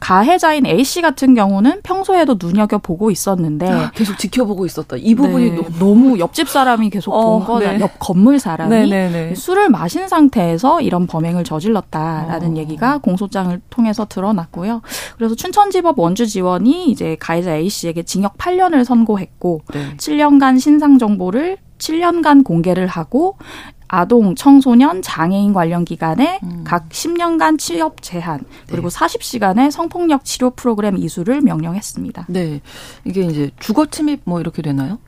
[0.02, 4.96] 가해자인 A 씨 같은 경우는 평소에도 눈여겨 보고 있었는데 아, 계속 지켜보고 있었다.
[4.98, 7.74] 이 부분이 네, 너무 옆집 사람이 계속 어, 본 거다.
[7.74, 7.80] 네.
[7.80, 9.10] 옆 건물 사람이 네네네.
[9.10, 9.34] 네, 네.
[9.36, 12.56] 술을 마신 상태에서 이런 범행을 저질렀다라는 어.
[12.56, 14.82] 얘기가 공소장을 통해서 드러났고요.
[15.16, 19.96] 그래서 춘천지법 원주지원이 이제 가해자 A 씨에게 징역 8년을 선고했고 네.
[19.98, 23.36] 7년간 신상 정보를 7년간 공개를 하고
[23.92, 26.64] 아동, 청소년, 장애인 관련 기관에 음.
[26.64, 28.98] 각 10년간 취업 제한 그리고 네.
[28.98, 32.24] 40시간의 성폭력 치료 프로그램 이수를 명령했습니다.
[32.30, 32.62] 네.
[33.04, 34.98] 이게 이제 주거 침입 뭐 이렇게 되나요?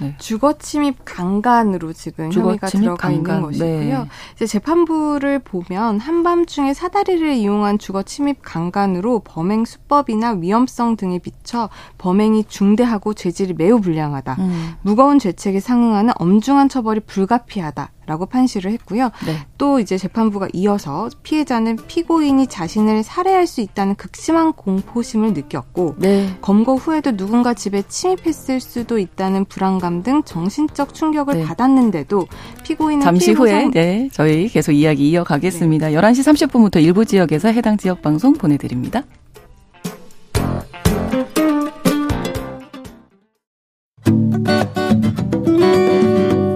[0.00, 0.14] 네.
[0.16, 3.36] 주거 침입 강간으로 지금 주거 혐의가 들어가 강간.
[3.36, 3.98] 있는 것이고요.
[3.98, 4.08] 네.
[4.34, 12.44] 이제 재판부를 보면 한밤중에 사다리를 이용한 주거 침입 강간으로 범행 수법이나 위험성 등에 비춰 범행이
[12.44, 14.36] 중대하고 죄질이 매우 불량하다.
[14.38, 14.72] 음.
[14.80, 17.90] 무거운 죄책에 상응하는 엄중한 처벌이 불가피하다.
[18.10, 19.10] 라고 판시를 했고요.
[19.24, 19.36] 네.
[19.56, 26.36] 또 이제 재판부가 이어서 피해자는 피고인이 자신을 살해할 수 있다는 극심한 공포심을 느꼈고 네.
[26.40, 31.44] 검거 후에도 누군가 집에 침입했을 수도 있다는 불안감 등 정신적 충격을 네.
[31.44, 32.26] 받았는데도
[32.64, 35.90] 피고인은 잠시 후에 네, 저희 계속 이야기 이어가겠습니다.
[35.90, 35.94] 네.
[35.94, 39.04] 11시 30분부터 일부 지역에서 해당 지역 방송 보내드립니다.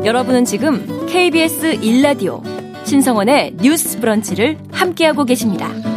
[0.04, 2.42] 여러분은 지금 KBS 1라디오
[2.84, 5.93] 신성원의 뉴스 브런치를 함께하고 계십니다.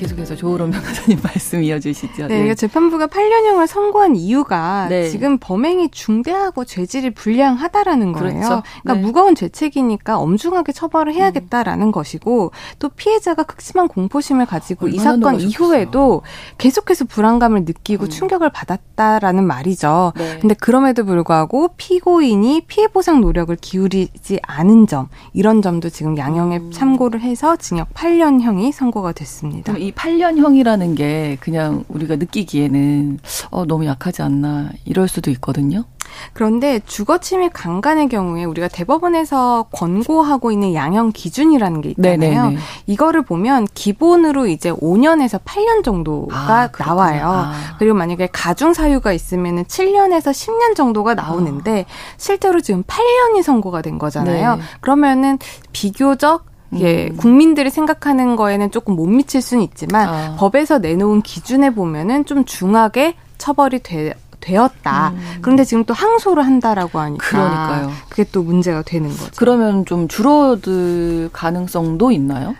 [0.00, 2.28] 계속해서 조으론 변호사님 말씀 이어주시죠.
[2.28, 2.54] 네, 네.
[2.54, 5.08] 재판부가 8년형을 선고한 이유가 네.
[5.08, 8.40] 지금 범행이 중대하고 죄질이 불량하다라는 거예요.
[8.40, 8.62] 그렇죠.
[8.82, 9.00] 그러니까 네.
[9.00, 11.92] 무거운 죄책이니까 엄중하게 처벌을 해야겠다라는 음.
[11.92, 16.22] 것이고 또 피해자가 극심한 공포심을 가지고 이 사건 이후에도
[16.56, 18.08] 계속해서 불안감을 느끼고 음.
[18.08, 20.12] 충격을 받았다라는 말이죠.
[20.16, 20.38] 네.
[20.40, 26.70] 근데 그럼에도 불구하고 피고인이 피해 보상 노력을 기울이지 않은 점 이런 점도 지금 양형에 음.
[26.70, 29.76] 참고를 해서 징역 8년형이 선고가 됐습니다.
[29.76, 33.18] 이 8년형이라는 게 그냥 우리가 느끼기에는
[33.50, 35.84] 어, 너무 약하지 않나 이럴 수도 있거든요.
[36.32, 42.18] 그런데 주거침입 강간의 경우에 우리가 대법원에서 권고하고 있는 양형 기준이라는 게 있잖아요.
[42.18, 42.56] 네네네.
[42.86, 47.28] 이거를 보면 기본으로 이제 5년에서 8년 정도가 아, 나와요.
[47.28, 47.52] 아.
[47.78, 51.92] 그리고 만약에 가중 사유가 있으면은 7년에서 10년 정도가 나오는데 아.
[52.16, 54.56] 실제로 지금 8년이 선고가 된 거잖아요.
[54.56, 54.62] 네.
[54.80, 55.38] 그러면은
[55.72, 57.16] 비교적 예, 음.
[57.16, 60.36] 국민들이 생각하는 거에는 조금 못 미칠 수는 있지만 아.
[60.38, 65.10] 법에서 내놓은 기준에 보면은 좀 중하게 처벌이 돼 되었다.
[65.10, 65.20] 음.
[65.42, 67.90] 그런데 지금 또 항소를 한다라고 하니까 그러니까요.
[68.08, 69.30] 그게 또 문제가 되는 거죠.
[69.36, 72.54] 그러면 좀 줄어들 가능성도 있나요?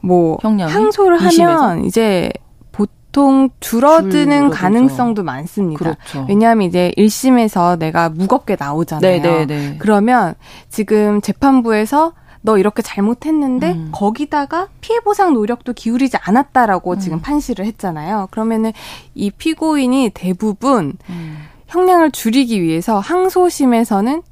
[0.00, 0.72] 뭐 형량이?
[0.72, 1.42] 항소를 20에서?
[1.44, 2.30] 하면 이제
[2.72, 5.78] 보통 줄어드는 가능성도 많습니다.
[5.78, 6.26] 그렇죠.
[6.28, 9.00] 왜냐하면 이제 1심에서 내가 무겁게 나오잖아요.
[9.08, 9.46] 네네네.
[9.46, 9.76] 네, 네.
[9.78, 10.34] 그러면
[10.68, 12.12] 지금 재판부에서
[12.44, 13.88] 너 이렇게 잘못했는데 음.
[13.90, 16.98] 거기다가 피해 보상 노력도 기울이지 않았다라고 음.
[16.98, 18.28] 지금 판시를 했잖아요.
[18.30, 18.72] 그러면은
[19.14, 21.38] 이 피고인이 대부분 음.
[21.68, 24.22] 형량을 줄이기 위해서 항소심에서는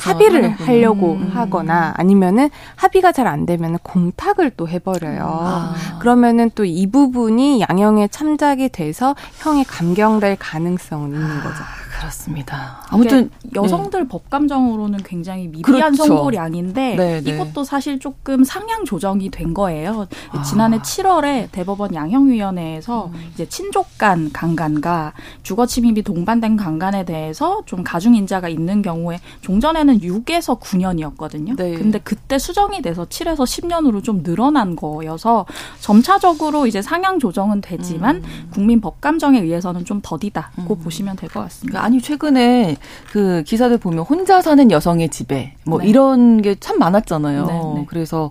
[0.00, 1.30] 합의를 하려고 음.
[1.34, 5.20] 하거나 아니면은 합의가 잘 안 되면 공탁을 또 해버려요.
[5.22, 5.74] 아.
[6.00, 11.62] 그러면은 또 이 부분이 양형에 참작이 돼서 형이 감경될 가능성은 있는 거죠.
[12.02, 12.80] 그렇습니다.
[12.88, 14.08] 아무튼 여성들 네.
[14.08, 16.04] 법 감정으로는 굉장히 미비한 그렇죠.
[16.06, 17.30] 선고량인데 네, 네.
[17.30, 20.06] 이것도 사실 조금 상향 조정이 된 거예요.
[20.30, 20.42] 아.
[20.42, 23.30] 지난해 7월에 대법원 양형위원회에서 음.
[23.32, 25.12] 이제 친족간 강간과
[25.42, 31.56] 주거 침입이 동반된 강간에 대해서 좀 가중 인자가 있는 경우에 종전에는 6에서 9년이었거든요.
[31.56, 31.74] 네.
[31.74, 35.46] 근데 그때 수정이 돼서 7에서 10년으로 좀 늘어난 거여서
[35.80, 38.50] 점차적으로 이제 상향 조정은 되지만 음.
[38.52, 40.82] 국민 법 감정에 의해서는 좀 더디다고 음.
[40.82, 41.82] 보시면 될 것 같습니다.
[41.92, 42.76] 아니 최근에
[43.10, 45.88] 그 기사들 보면 혼자 사는 여성의 집에 뭐 네.
[45.88, 47.46] 이런 게 참 많았잖아요.
[47.46, 47.84] 네, 네.
[47.86, 48.30] 그래서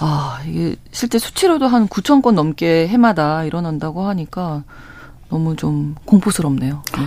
[0.00, 4.64] 아 이게 실제 수치로도 한 9천 건 넘게 해마다 일어난다고 하니까
[5.30, 6.82] 너무 좀 공포스럽네요.
[6.98, 7.04] 네.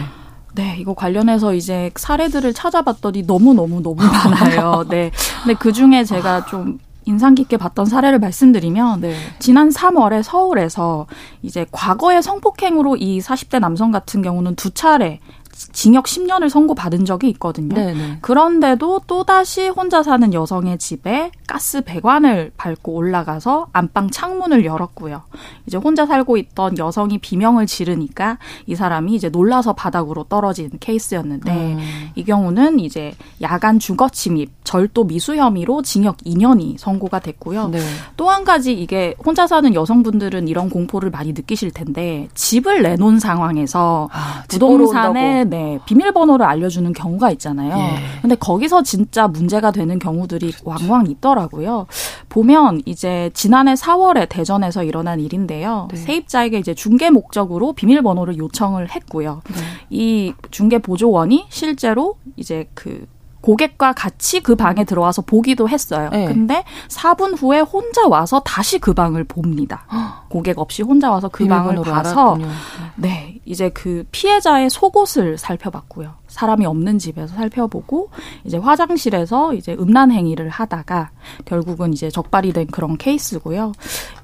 [0.56, 4.86] 네, 이거 관련해서 이제 사례들을 찾아봤더니 너무너무 너무 많아요.
[4.90, 5.12] 네.
[5.44, 9.16] 근데 그 중에 제가 좀 인상 깊게 봤던 사례를 말씀드리면 네.
[9.40, 11.06] 지난 3월에 서울에서
[11.42, 15.20] 이제 과거의 성폭행으로 이 40대 남성 같은 경우는 두 차례
[15.58, 17.76] 징역 10년을 선고받은 적이 있거든요.
[17.76, 18.20] 네네.
[18.22, 25.24] 그런데도 또다시 혼자 사는 여성의 집에 가스 배관을 밟고 올라가서 안방 창문을 열었고요.
[25.66, 31.80] 이제 혼자 살고 있던 여성이 비명을 지르니까 이 사람이 이제 놀라서 바닥으로 떨어진 케이스였는데 음.
[32.16, 37.70] 이 경우는 이제 야간 주거 침입, 절도 미수 혐의로 징역 2년이 선고가 됐고요.
[37.70, 37.80] 네.
[38.16, 44.44] 또한 가지 이게 혼자 사는 여성분들은 이런 공포를 많이 느끼실 텐데 집을 내놓은 상황에서 아,
[44.48, 47.78] 부동산에 네, 비밀번호를 알려주는 경우가 있잖아요.
[47.78, 48.22] 예.
[48.22, 50.70] 근데 거기서 진짜 문제가 되는 경우들이 그렇죠.
[50.70, 51.88] 왕왕 있더라고요.
[52.30, 55.88] 보면 이제 지난해 4월에 대전에서 일어난 일인데요.
[55.92, 55.98] 네.
[55.98, 59.42] 세입자에게 이제 중개 목적으로 비밀번호를 요청을 했고요.
[59.50, 59.62] 네.
[59.90, 63.06] 이 중개 보조원이 실제로 이제 그
[63.48, 66.10] 고객과 같이 그 방에 들어와서 보기도 했어요.
[66.12, 66.26] 네.
[66.26, 69.86] 근데 4분 후에 혼자 와서 다시 그 방을 봅니다.
[70.28, 72.50] 고객 없이 혼자 와서 그 방을 봐서 알았군요.
[72.96, 76.16] 네, 이제 그 피해자의 속옷을 살펴봤고요.
[76.28, 78.10] 사람이 없는 집에서 살펴보고
[78.44, 81.12] 이제 화장실에서 이제 음란 행위를 하다가
[81.46, 83.72] 결국은 이제 적발이 된 그런 케이스고요.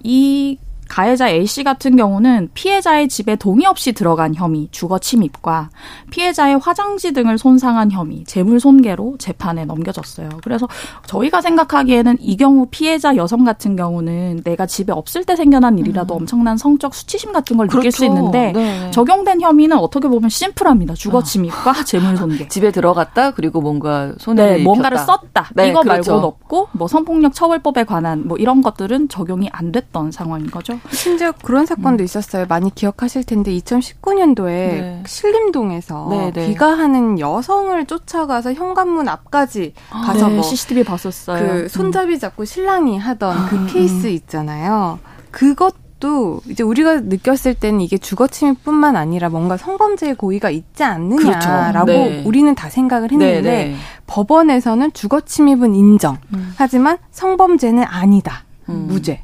[0.03, 5.69] 이 가해자 A씨 같은 경우는 피해자의 집에 동의 없이 들어간 혐의, 주거 침입과
[6.11, 10.29] 피해자의 화장지 등을 손상한 혐의, 재물 손괴로 재판에 넘겨졌어요.
[10.43, 10.67] 그래서
[11.07, 16.21] 저희가 생각하기에는 이 경우 피해자 여성 같은 경우는 내가 집에 없을 때 생겨난 일이라도 음.
[16.21, 17.79] 엄청난 성적 수치심 같은 걸 그렇죠.
[17.81, 18.91] 느낄 수 있는데 네.
[18.91, 20.93] 적용된 혐의는 어떻게 보면 심플합니다.
[20.93, 21.23] 주거 아.
[21.23, 21.73] 침입과 아.
[21.85, 22.47] 재물 손괴.
[22.47, 25.49] 집에 들어갔다 그리고 뭔가 손해 네, 뭔가를 썼다.
[25.55, 26.11] 네, 이거 그렇죠.
[26.11, 30.79] 말고는 없고 뭐 성폭력 처벌법에 관한 뭐 이런 것들은 적용이 안 됐던 상황인 거죠.
[30.91, 32.05] 심지어 그런 사건도 음.
[32.05, 32.45] 있었어요.
[32.47, 35.03] 많이 기억하실 텐데 2019년도에 네.
[35.05, 36.47] 신림동에서 네, 네.
[36.47, 41.47] 귀가하는 여성을 쫓아가서 현관문 앞까지 가서 네, 뭐 CCTV 봤었어요.
[41.47, 44.11] 그 손잡이 잡고 신랑이 하던 그 음, 케이스 음.
[44.11, 44.99] 있잖아요.
[45.31, 52.09] 그것도 이제 우리가 느꼈을 때는 이게 주거 침입뿐만 아니라 뭔가 성범죄의 고의가 있지 않느냐라고 그렇죠.
[52.09, 52.23] 네.
[52.25, 53.75] 우리는 다 생각을 했는데 네, 네.
[54.07, 56.17] 법원에서는 주거 침입은 인정.
[56.33, 56.53] 음.
[56.57, 58.43] 하지만 성범죄는 아니다.
[58.69, 58.85] 음.
[58.87, 59.21] 무죄.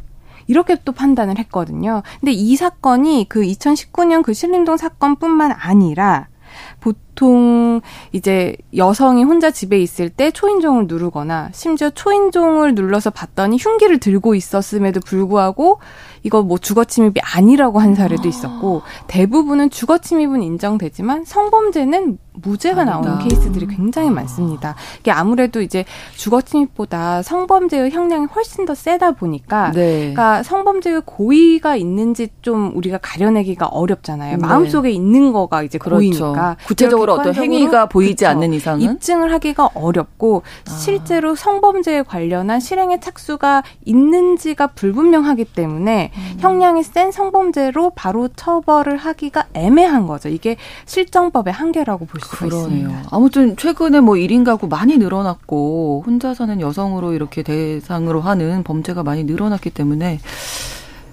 [0.49, 2.01] 이렇게 또 판단을 했거든요.
[2.19, 6.27] 근데 이 사건이 그 2019년 그 신림동 사건뿐만 아니라
[6.79, 7.81] 보통
[8.11, 15.01] 이제 여성이 혼자 집에 있을 때 초인종을 누르거나 심지어 초인종을 눌러서 봤더니 흉기를 들고 있었음에도
[15.01, 15.79] 불구하고
[16.23, 22.79] 이거 뭐 주거 침입이 아니라고 한 사례도 있었고 대부분은 주거 침입은 인정되지만 성범죄는 무죄가.
[22.89, 24.75] 나오는 케이스들이 굉장히 많습니다.
[24.99, 29.99] 이게 아무래도 이제 주거 침입보다 성범죄의 형량이 훨씬 더 세다 보니까 네.
[29.99, 34.37] 그러니까 성범죄의 고의가 있는지 좀 우리가 가려내기가 어렵잖아요.
[34.37, 34.41] 네.
[34.41, 35.97] 마음속에 있는 거가 이제 그렇죠.
[35.97, 38.37] 고의니까 구체적으로 어떤 행위가 보이지 그렇죠.
[38.37, 40.71] 않는 이상은 입증을 하기가 어렵고 아.
[40.71, 46.37] 실제로 성범죄에 관련한 실행의 착수가 있는지가 불분명하기 때문에 음.
[46.39, 50.29] 형량이 센 성범죄로 바로 처벌을 하기가 애매한 거죠.
[50.29, 52.87] 이게 실정법의 한계라고 볼 수가 그러네요.
[52.89, 53.09] 있습니다.
[53.11, 59.23] 아무튼 최근에 뭐 1인 가구 많이 늘어났고 혼자 사는 여성으로 이렇게 대상으로 하는 범죄가 많이
[59.23, 60.19] 늘어났기 때문에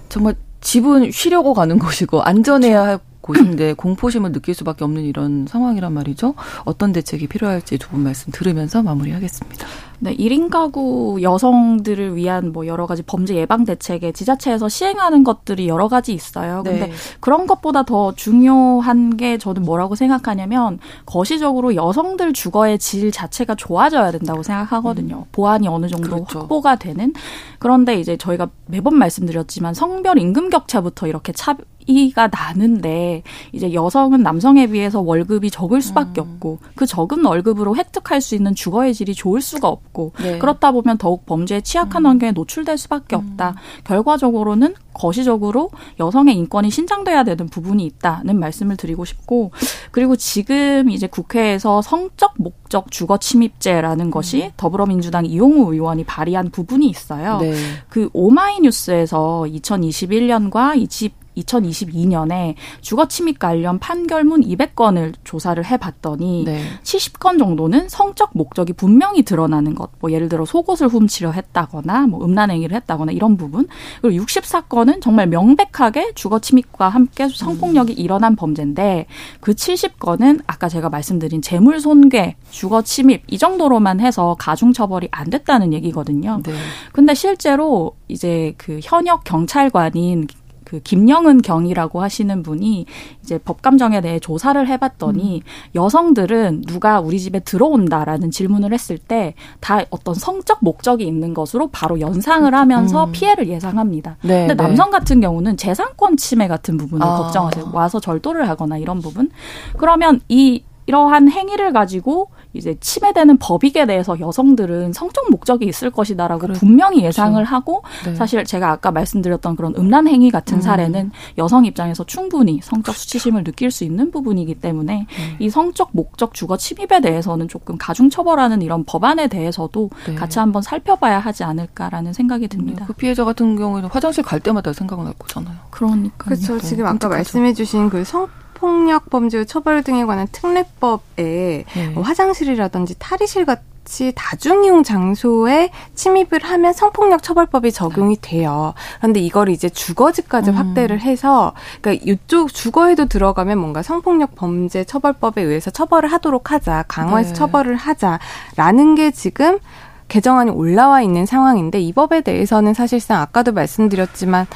[0.09, 6.33] 정말 집은 쉬려고 가는 곳이고 안전해야 할 곳인데 공포심을 느낄 수밖에 없는 이런 상황이란 말이죠.
[6.65, 9.67] 어떤 대책이 필요할지 두 분 말씀 들으면서 마무리하겠습니다.
[9.99, 15.87] 네, 1인 가구 여성들을 위한 뭐 여러 가지 범죄 예방 대책에 지자체에서 시행하는 것들이 여러
[15.87, 16.61] 가지 있어요.
[16.63, 16.91] 근데 네.
[17.19, 24.43] 그런 것보다 더 중요한 게 저는 뭐라고 생각하냐면 거시적으로 여성들 주거의 질 자체가 좋아져야 된다고
[24.43, 25.17] 생각하거든요.
[25.17, 25.23] 음.
[25.31, 26.39] 보안이 어느 정도 그렇죠.
[26.39, 27.13] 확보가 되는.
[27.57, 31.55] 그런데 이제 저희가 매번 말씀드렸지만 성별 임금 격차부터 이렇게 차
[31.87, 36.33] 이가 나는데 이제 여성은 남성에 비해서 월급이 적을 수밖에 음.
[36.33, 40.37] 없고 그 적은 월급으로 획득할 수 있는 주거의 질이 좋을 수가 없고 없고 네.
[40.37, 42.07] 그렇다 보면 더욱 범죄에 취약한 음.
[42.07, 43.31] 환경에 노출될 수밖에 음.
[43.31, 43.55] 없다.
[43.83, 49.51] 결과적으로는 거시적으로 여성의 인권이 신장돼야 되는 부분이 있다는 말씀을 드리고 싶고
[49.91, 54.51] 그리고 지금 이제 국회에서 성적 목적 주거 침입죄라는 것이 음.
[54.57, 57.39] 더불어민주당 이용우 의원이 발의한 부분이 있어요.
[57.39, 57.55] 네.
[57.89, 66.61] 그 오마이뉴스에서 2021년과 20 2022년에 주거 침입 관련 판결문 200건을 조사를 해봤더니 네.
[66.83, 72.75] 70건 정도는 성적 목적이 분명히 드러나는 것, 뭐 예를 들어 속옷을 훔치려 했다거나 뭐 음란행위를
[72.75, 73.67] 했다거나 이런 부분
[74.01, 77.97] 그리고 64건은 정말 명백하게 주거 침입과 함께 성폭력이 음.
[77.97, 79.05] 일어난 범죄인데
[79.39, 85.29] 그 70건은 아까 제가 말씀드린 재물 손괴, 주거 침입 이 정도로만 해서 가중 처벌이 안
[85.29, 86.41] 됐다는 얘기거든요.
[86.43, 86.53] 네.
[86.91, 90.27] 근데 실제로 이제 그 현역 경찰관인
[90.67, 92.85] 그 김영은 경이라고 하시는 분이
[93.23, 95.47] 이제 법감정에 대해 조사를 해봤더니 음.
[95.75, 101.99] 여성들은 누가 우리 집에 들어온다라는 질문을 했을 때 다 어떤 성적 목적이 있는 것으로 바로
[101.99, 103.11] 연상을 하면서 음.
[103.11, 104.17] 피해를 예상합니다.
[104.21, 104.63] 네, 근데 네.
[104.63, 107.17] 남성 같은 경우는 재산권 침해 같은 부분을 아.
[107.17, 107.71] 걱정하세요.
[107.73, 109.29] 와서 절도를 하거나 이런 부분.
[109.77, 116.59] 그러면 이 이러한 행위를 가지고 이제 침해되는 법익에 대해서 여성들은 성적 목적이 있을 것이다라고 그렇죠.
[116.59, 118.15] 분명히 예상을 하고 네.
[118.15, 120.61] 사실 제가 아까 말씀드렸던 그런 음란 행위 같은 음.
[120.61, 122.99] 사례는 여성 입장에서 충분히 성적 그렇죠.
[122.99, 125.35] 수치심을 느낄 수 있는 부분이기 때문에 음.
[125.39, 130.15] 이 성적 목적 주거 침입에 대해서는 조금 가중 처벌하는 이런 법안에 대해서도 네.
[130.15, 132.85] 같이 한번 살펴봐야 하지 않을까라는 생각이 듭니다.
[132.87, 135.55] 그 피해자 같은 경우에는 화장실 갈 때마다 생각날 거잖아요.
[135.69, 136.59] 그러니까 그렇죠.
[136.59, 141.87] 지금 아까 말씀해주신 그 성 폭력 범죄 처벌 등에 관한 특례법에 네.
[141.93, 148.73] 뭐 화장실이라든지 탈의실 같이 다중이용 장소에 침입을 하면 성폭력 처벌법이 적용이 돼요.
[148.97, 150.55] 그런데 이걸 이제 주거지까지 음.
[150.55, 157.29] 확대를 해서 그러니까 이쪽 주거에도 들어가면 뭔가 성폭력 범죄 처벌법에 의해서 처벌을 하도록 하자, 강화해서
[157.29, 157.35] 네.
[157.35, 159.59] 처벌을 하자라는 게 지금
[160.07, 164.47] 개정안이 올라와 있는 상황인데 이 법에 대해서는 사실상 아까도 말씀드렸지만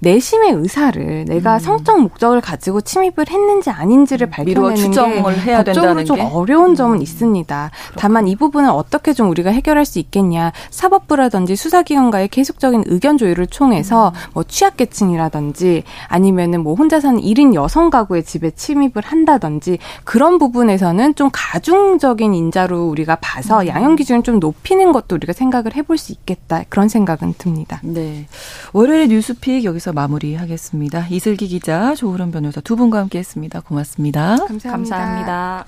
[0.00, 1.58] 내심의 의사를 내가 음.
[1.58, 4.30] 성적 목적을 가지고 침입을 했는지 아닌지를 음.
[4.30, 6.22] 밝혀내는 추정을 게 해야 된다는 좀 게?
[6.22, 7.02] 어려운 점은 음.
[7.02, 7.70] 있습니다.
[7.70, 8.00] 그렇구나.
[8.00, 10.52] 다만 이 부분은 어떻게 좀 우리가 해결할 수 있겠냐.
[10.70, 14.30] 사법부라든지 수사기관과의 계속적인 의견 조율을 통해서 음.
[14.34, 21.28] 뭐 취약계층이라든지 아니면은 뭐 혼자 사는 1인 여성 가구의 집에 침입을 한다든지 그런 부분에서는 좀
[21.32, 23.66] 가중적인 인자로 우리가 봐서 음.
[23.66, 26.64] 양형 기준을 좀 높이는 것도 우리가 생각을 해볼 수 있겠다.
[26.68, 27.80] 그런 생각은 듭니다.
[27.82, 28.26] 네.
[28.72, 31.06] 월요일의 뉴스픽 여기서 마무리하겠습니다.
[31.10, 33.60] 이슬기 기자, 조으론 변호사 두 분과 함께 했습니다.
[33.60, 34.36] 고맙습니다.
[34.46, 34.70] 감사합니다.
[34.70, 35.64] 감사합니다.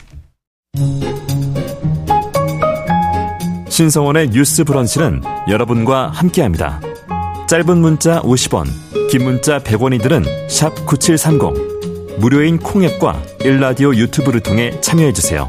[3.69, 6.81] 신성원의 뉴스 브런치는 여러분과 함께합니다.
[7.49, 8.67] 짧은 문자 50원,
[9.11, 10.25] 긴 문자 100원이들은
[10.87, 12.19] 9730.
[12.19, 15.49] 무료인 콩앱과 일라디오 유튜브를 통해 참여해주세요.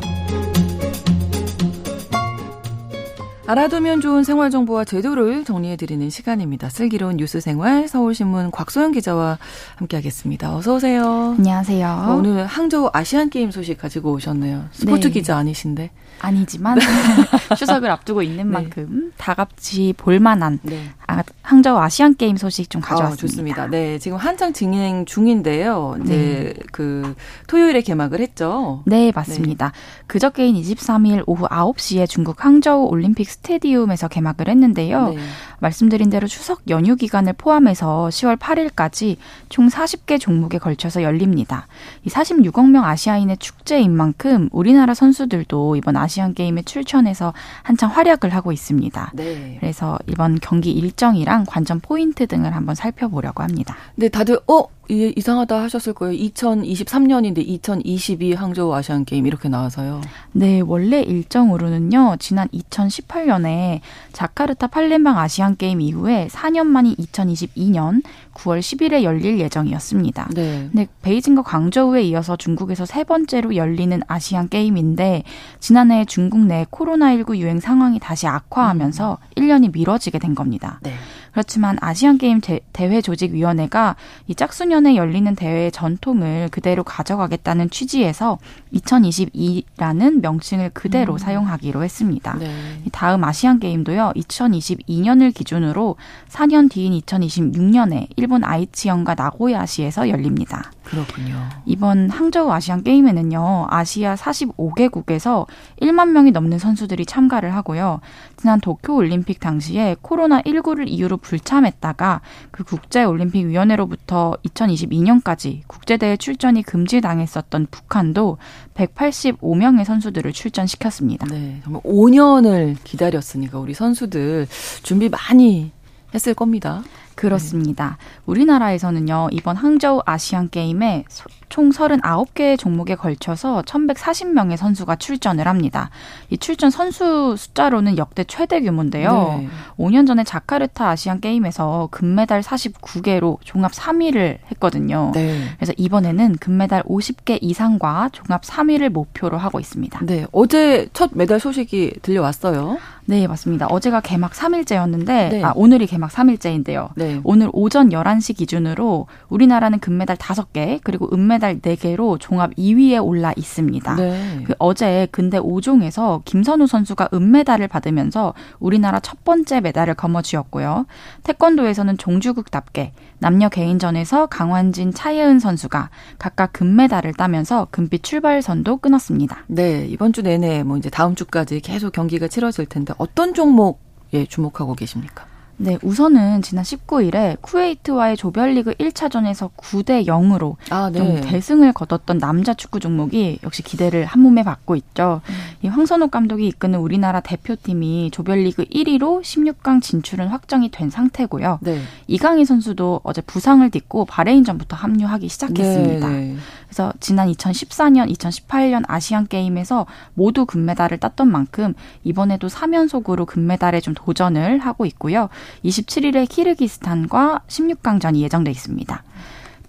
[3.46, 6.70] 알아두면 좋은 생활 정보와 제도를 정리해 드리는 시간입니다.
[6.70, 9.38] 슬기로운 뉴스 생활 서울신문 곽소영 기자와
[9.76, 10.56] 함께하겠습니다.
[10.56, 11.36] 어서 오세요.
[11.38, 12.16] 안녕하세요.
[12.18, 14.66] 오늘 항저우 아시안 게임 소식 가지고 오셨네요.
[14.72, 15.14] 스포츠 네.
[15.14, 15.92] 기자 아니신데.
[16.22, 16.78] 아니지만
[17.58, 18.44] 추석을 앞두고 있는 네.
[18.46, 20.82] 만큼 다 같이 볼만한 네.
[21.08, 23.14] 아, 항저우 아시안 게임 소식 좀 가져왔습니다.
[23.14, 23.68] 아, 좋습니다.
[23.68, 25.98] 네, 지금 한창 진행 중인데요.
[26.04, 26.64] 이제 네.
[26.72, 27.16] 그
[27.48, 28.82] 토요일에 개막을 했죠.
[28.86, 29.68] 네, 맞습니다.
[29.68, 30.04] 네.
[30.08, 35.10] 그저께인 23일 오후 9시에 중국 항저우 올림픽 스테디움에서 개막을 했는데요.
[35.10, 35.18] 네.
[35.60, 39.18] 말씀드린 대로 추석 연휴 기간을 포함해서 10월 8일까지
[39.50, 41.68] 총 40개 종목에 걸쳐서 열립니다.
[42.04, 47.34] 이 46억 명 아시아인의 축제인 만큼 우리나라 선수들도 이번 아시안 게임에 출전해서
[47.64, 49.12] 한창 활약을 하고 있습니다.
[49.14, 49.58] 네.
[49.60, 53.76] 그래서 이번 경기 일정 이랑 관전 포인트 등을 한번 살펴보려고 합니다.
[53.96, 56.18] 네, 다들 어 이게 이상하다 하셨을 거예요.
[56.30, 60.02] 2023년인데 2022 항저우 아시안 게임 이렇게 나와서요.
[60.34, 62.18] 네, 원래 일정으로는요.
[62.20, 63.80] 지난 2018년에
[64.12, 68.04] 자카르타 팔렘방 아시안 게임 이후에 4년 만인 2022년
[68.34, 70.30] 9월 10일에 열릴 예정이었습니다.
[70.34, 70.70] 네.
[70.72, 75.24] 근데 베이징과 광저우에 이어서 중국에서 세 번째로 열리는 아시안 게임인데
[75.60, 79.42] 지난해 중국 내 코로나19 유행 상황이 다시 악화하면서 음.
[79.42, 80.80] 1년이 미뤄지게 된 겁니다.
[80.82, 80.94] 네.
[81.34, 82.40] 그렇지만 아시안 게임
[82.72, 83.96] 대회 조직 위원회가
[84.28, 88.38] 이 짝수년에 열리는 대회의 전통을 그대로 가져가겠다는 취지에서
[88.74, 91.18] 2022라는 명칭을 그대로 음.
[91.18, 92.36] 사용하기로 했습니다.
[92.38, 92.52] 네.
[92.92, 94.14] 다음 아시안 게임도요.
[94.16, 95.96] 2022년을 기준으로
[96.30, 100.72] 4년 뒤인 2026년에 일본 아이치현과 나고야시에서 열립니다.
[100.94, 101.50] 그렇군요.
[101.66, 103.66] 이번 항저우 아시안 게임에는요.
[103.70, 105.48] 아시아 45개국에서
[105.82, 108.00] 1만 명이 넘는 선수들이 참가를 하고요.
[108.38, 112.22] 지난 도쿄 올림픽 당시에 코로나 19를 이유로 불참했다가
[112.52, 118.38] 그 국제 올림픽 위원회로부터 2022년까지 국제 대회 출전이 금지당했었던 북한도
[118.76, 121.26] 185명의 선수들을 출전시켰습니다.
[121.28, 124.46] 네, 정말 5년을 기다렸으니까 우리 선수들
[124.84, 125.72] 준비 많이
[126.14, 126.84] 했을 겁니다.
[127.16, 127.98] 그렇습니다.
[128.00, 128.22] 네.
[128.26, 131.06] 우리나라에서는요, 이번 항저우 아시안 게임에
[131.50, 135.90] 총 39개의 종목에 걸쳐서 1,140명의 선수가 출전을 합니다.
[136.30, 139.38] 이 출전 선수 숫자로는 역대 최대 규모인데요.
[139.40, 139.48] 네.
[139.78, 145.12] 5년 전에 자카르타 아시안 게임에서 금메달 49개로 종합 3위를 했거든요.
[145.14, 145.44] 네.
[145.58, 150.00] 그래서 이번에는 금메달 50개 이상과 종합 3위를 목표로 하고 있습니다.
[150.06, 152.78] 네, 어제 첫 메달 소식이 들려왔어요.
[153.06, 153.68] 네, 맞습니다.
[153.68, 155.44] 어제가 개막 3일째였는데, 네.
[155.44, 156.90] 아, 오늘이 개막 3일째인데요.
[156.96, 157.20] 네.
[157.24, 163.96] 오늘 오전 11시 기준으로 우리나라는 금메달 5개, 그리고 은메달 4개로 종합 2위에 올라 있습니다.
[163.96, 164.44] 네.
[164.46, 170.86] 그 어제 근대 5종에서 김선우 선수가 은메달을 받으면서 우리나라 첫 번째 메달을 거머쥐었고요.
[171.24, 175.90] 태권도에서는 종주국답게 남녀 개인전에서 강환진, 차예은 선수가
[176.20, 179.46] 각각 금메달을 따면서 금빛 출발선도 끊었습니다.
[179.48, 184.76] 네, 이번 주 내내 뭐 이제 다음 주까지 계속 경기가 치러질 텐데 어떤 종목에 주목하고
[184.76, 185.26] 계십니까?
[185.58, 190.98] 네, 우선은 지난 19일에 쿠웨이트와의 조별리그 1차전에서 9대 0으로 아, 네.
[190.98, 195.22] 좀 대승을 거뒀던 남자 축구 종목이 역시 기대를 한 몸에 받고 있죠.
[195.30, 195.34] 음.
[195.62, 201.60] 이 황선욱 감독이 이끄는 우리나라 대표팀이 조별리그 1위로 16강 진출은 확정이 된 상태고요.
[201.62, 201.82] 네.
[202.08, 206.10] 이강인 선수도 어제 부상을 딛고 바레인전부터 합류하기 시작했습니다.
[206.10, 206.36] 네, 네.
[206.74, 214.58] 그래서 지난 2014년, 2018년 아시안 게임에서 모두 금메달을 땄던 만큼 이번에도 3연속으로 금메달에 좀 도전을
[214.58, 215.30] 하고 있고요.
[215.64, 219.04] 27일에 키르기스탄과 16강전이 예정돼 있습니다.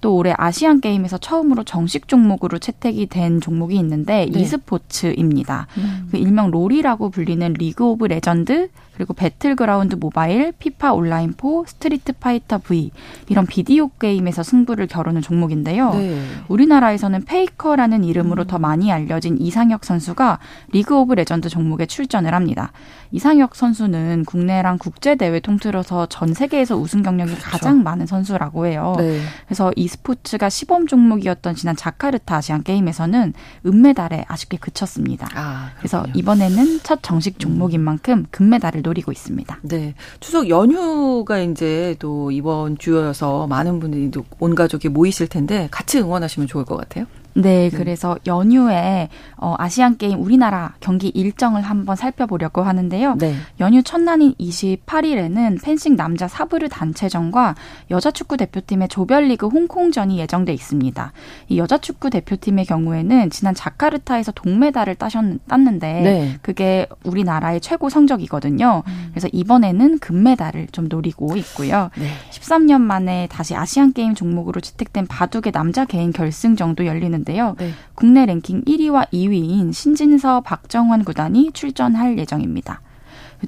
[0.00, 4.40] 또 올해 아시안 게임에서 처음으로 정식 종목으로 채택이 된 종목이 있는데 네.
[4.40, 5.66] e스포츠입니다.
[5.76, 6.08] 음.
[6.10, 12.58] 그 일명 롤이라고 불리는 리그 오브 레전드 그리고 배틀그라운드 모바일, 피파 온라인 4, 스트리트 파이터
[12.58, 12.92] V
[13.28, 15.94] 이런 비디오 게임에서 승부를 겨루는 종목인데요.
[15.94, 16.22] 네.
[16.48, 18.46] 우리나라에서는 페이커라는 이름으로 음.
[18.46, 20.38] 더 많이 알려진 이상혁 선수가
[20.72, 22.72] 리그 오브 레전드 종목에 출전을 합니다.
[23.10, 27.50] 이상혁 선수는 국내랑 국제 대회 통틀어서 전 세계에서 우승 경력이 그렇죠.
[27.50, 28.94] 가장 많은 선수라고 해요.
[28.98, 29.20] 네.
[29.46, 33.34] 그래서 e스포츠가 시범 종목이었던 지난 자카르타 아시안 게임에서는
[33.66, 35.28] 은메달에 아쉽게 그쳤습니다.
[35.34, 39.58] 아, 그래서 이번에는 첫 정식 종목인 만큼 금메달을 노리고 있습니다.
[39.62, 39.94] 네.
[40.20, 46.64] 추석 연휴가 이제 또 이번 주여서 많은 분들이 온 가족이 모이실 텐데 같이 응원하시면 좋을
[46.64, 47.06] 것 같아요.
[47.34, 53.16] 네, 네, 그래서 연휴에 어, 아시안 게임 우리나라 경기 일정을 한번 살펴보려고 하는데요.
[53.16, 53.34] 네.
[53.60, 57.56] 연휴 첫날인 28일에는 펜싱 남자 사브르 단체전과
[57.90, 61.12] 여자 축구 대표팀의 조별리그 홍콩전이 예정돼 있습니다.
[61.48, 66.38] 이 여자 축구 대표팀의 경우에는 지난 자카르타에서 동메달을 따셨, 땄는데 네.
[66.42, 68.82] 그게 우리나라의 최고 성적이거든요.
[68.86, 69.08] 음.
[69.10, 71.90] 그래서 이번에는 금메달을 좀 노리고 있고요.
[71.98, 72.08] 네.
[72.30, 77.56] 13년 만에 다시 아시안 게임 종목으로 채택된 바둑의 남자 개인 결승전도 열리는 있는데요.
[77.58, 77.70] 네.
[77.94, 82.80] 국내 랭킹 1위와 2위인 신진서 박정환 구단이 출전할 예정입니다.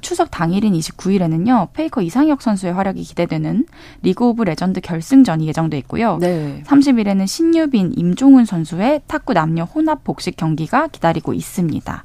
[0.00, 3.66] 추석 당일인 29일에는요, 페이커 이상혁 선수의 활약이 기대되는
[4.02, 6.18] 리그 오브 레전드 결승전이 예정돼 있고요.
[6.18, 6.62] 네.
[6.66, 12.04] 30일에는 신유빈, 임종훈 선수의 탁구 남녀 혼합 복식 경기가 기다리고 있습니다.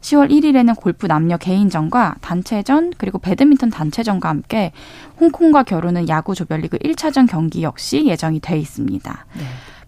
[0.00, 4.72] 10월 1일에는 골프 남녀 개인전과 단체전 그리고 배드민턴 단체전과 함께
[5.20, 9.26] 홍콩과 겨루는 야구 조별리그 1차전 경기 역시 예정이 돼 있습니다.
[9.34, 9.44] 네.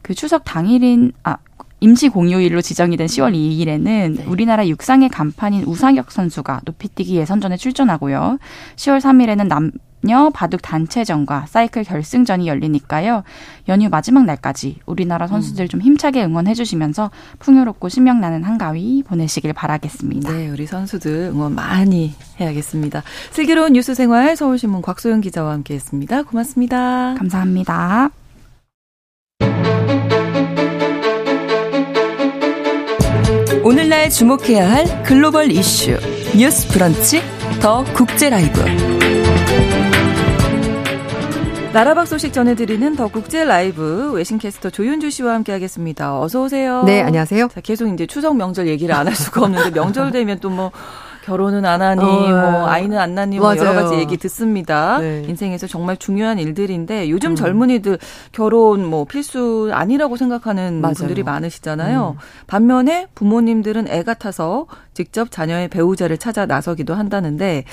[0.08, 1.36] 그 추석 당일인 아
[1.80, 4.24] 임시 공휴일로 지정이 된 10월 2일에는 네.
[4.26, 8.38] 우리나라 육상의 간판인 우상혁 선수가 높이뛰기 예선전에 출전하고요.
[8.76, 13.22] 10월 3일에는 남녀 바둑 단체전과 사이클 결승전이 열리니까요.
[13.68, 15.68] 연휴 마지막 날까지 우리나라 선수들 음.
[15.68, 20.32] 좀 힘차게 응원해 주시면서 풍요롭고 신명나는 한가위 보내시길 바라겠습니다.
[20.32, 23.02] 네, 우리 선수들 응원 많이 해야겠습니다.
[23.32, 26.22] 슬기로운 뉴스 생활 서울신문 곽소영 기자와 함께했습니다.
[26.22, 27.14] 고맙습니다.
[27.18, 28.08] 감사합니다.
[33.68, 35.98] 오늘날 주목해야 할 글로벌 이슈
[36.34, 37.20] 뉴스 브런치
[37.60, 38.58] 더 국제 라이브
[41.74, 46.18] 나라박 소식 전해드리는 더 국제 라이브 외신 캐스터 조윤주 씨와 함께하겠습니다.
[46.18, 46.82] 어서 오세요.
[46.84, 47.48] 네, 안녕하세요.
[47.48, 50.72] 자, 계속 이제 추석 명절 얘기를 안 할 수가 없는데 명절 되면 또뭐
[51.28, 52.64] 결혼은 안 하니, 어, 뭐 네.
[52.70, 54.98] 아이는 안 낳니, 뭐 여러 가지 얘기 듣습니다.
[54.98, 55.24] 네.
[55.28, 57.36] 인생에서 정말 중요한 일들인데 요즘 음.
[57.36, 57.98] 젊은이들
[58.32, 60.94] 결혼 뭐 필수 아니라고 생각하는 맞아요.
[60.94, 62.16] 분들이 많으시잖아요.
[62.16, 62.20] 음.
[62.46, 67.64] 반면에 부모님들은 애 같아서 직접 자녀의 배우자를 찾아 나서기도 한다는데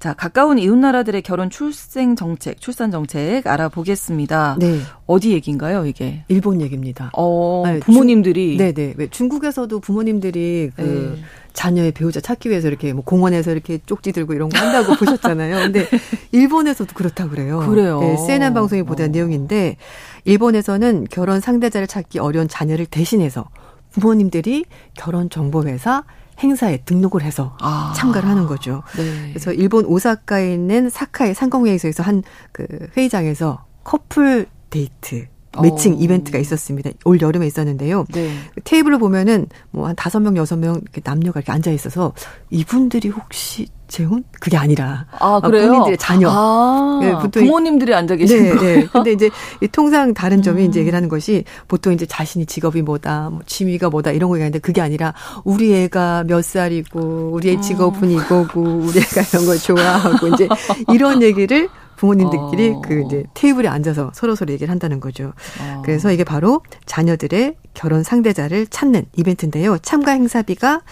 [0.00, 4.56] 자 가까운 이웃 나라들의 결혼 출생 정책, 출산 정책 알아보겠습니다.
[4.58, 4.80] 네.
[5.06, 6.24] 어디 얘기인가요, 이게?
[6.26, 7.10] 일본 얘기입니다.
[7.16, 11.24] 어, 네, 부모님들이 네네 중국에서도 부모님들이 그 네.
[11.54, 15.56] 자녀의 배우자 찾기 위해서 이렇게 뭐 공원에서 이렇게 쪽지 들고 이런 거 한다고 보셨잖아요.
[15.56, 15.88] 근데
[16.32, 17.60] 일본에서도 그렇다 그래요.
[17.60, 18.00] 그래요.
[18.00, 19.12] 네, CNN 방송이 보도한 어.
[19.12, 19.76] 내용인데
[20.24, 23.48] 일본에서는 결혼 상대자를 찾기 어려운 자녀를 대신해서
[23.92, 26.04] 부모님들이 결혼 정보 회사
[26.40, 27.92] 행사에 등록을 해서 아.
[27.96, 28.82] 참가를 하는 거죠.
[28.96, 29.28] 네.
[29.28, 35.26] 그래서 일본 오사카에 있는 사카의 상공회의소에서 한 그 회의장에서 커플 데이트
[35.62, 35.96] 매칭 어.
[35.98, 36.90] 이벤트가 있었습니다.
[37.04, 38.04] 올 여름에 있었는데요.
[38.12, 38.30] 네.
[38.64, 42.12] 테이블을 보면은 뭐 한 다섯 명 여섯 명 남녀가 이렇게 앉아 있어서
[42.50, 44.24] 이분들이 혹시 재혼?
[44.40, 45.68] 그게 아니라 아, 그래요?
[45.68, 46.28] 본인들의 자녀.
[46.30, 48.86] 아, 네, 보통 부모님들이 앉아 계시는 네, 네.
[48.86, 49.30] 근데 이제
[49.70, 50.68] 통상 다른 점이 음.
[50.68, 54.58] 이제 얘기를 하는 것이 보통 이제 자신이 직업이 뭐다, 뭐 취미가 뭐다 이런 거 얘기하는데
[54.60, 55.12] 그게 아니라
[55.44, 60.48] 우리 애가 몇 살이고 우리 애 직업은 이거고 우리 애가 이런 걸 좋아하고 이제
[60.92, 62.80] 이런 얘기를 부모님들끼리 어.
[62.82, 65.32] 그 이제 테이블에 앉아서 서로 서로 얘기를 한다는 거죠.
[65.60, 65.82] 어.
[65.84, 69.78] 그래서 이게 바로 자녀들의 결혼 상대자를 찾는 이벤트인데요.
[69.78, 70.82] 참가 행사비가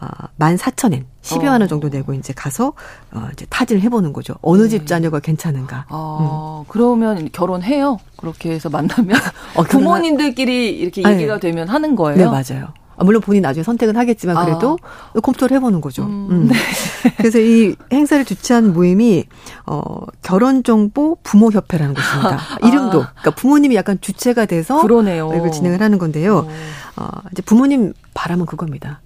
[0.00, 0.06] 어,
[0.38, 2.74] 14,000엔, 10여 만 원 정도 내고 이제 가서
[3.12, 4.34] 어 이제 타진을 해보는 거죠.
[4.42, 4.68] 어느 네.
[4.68, 5.86] 집 자녀가 괜찮은가.
[5.88, 6.68] 어, 음.
[6.68, 7.98] 그러면 결혼해요.
[8.16, 9.16] 그렇게 해서 만나면
[9.56, 11.40] 어, 부모님들끼리 이렇게 얘기가 네.
[11.40, 12.16] 되면 하는 거예요.
[12.18, 12.68] 네, 맞아요.
[12.96, 15.20] 아, 물론 본인 나중에 선택은 하겠지만 그래도 아.
[15.20, 16.04] 검토를 해보는 거죠.
[16.04, 16.28] 음.
[16.30, 16.48] 음.
[16.48, 16.56] 네.
[17.18, 19.24] 그래서 이 행사를 주최한 모임이
[19.66, 19.82] 어
[20.22, 22.38] 결혼 정보 부모 협회라는 곳입니다.
[22.60, 22.66] 아.
[22.66, 25.32] 이름도 그러니까 부모님이 약간 주체가 돼서 그러네요.
[25.34, 26.38] 이걸 진행을 하는 건데요.
[26.38, 26.50] 어.
[26.96, 29.00] 어 이제 부모님 바람은 그겁니다.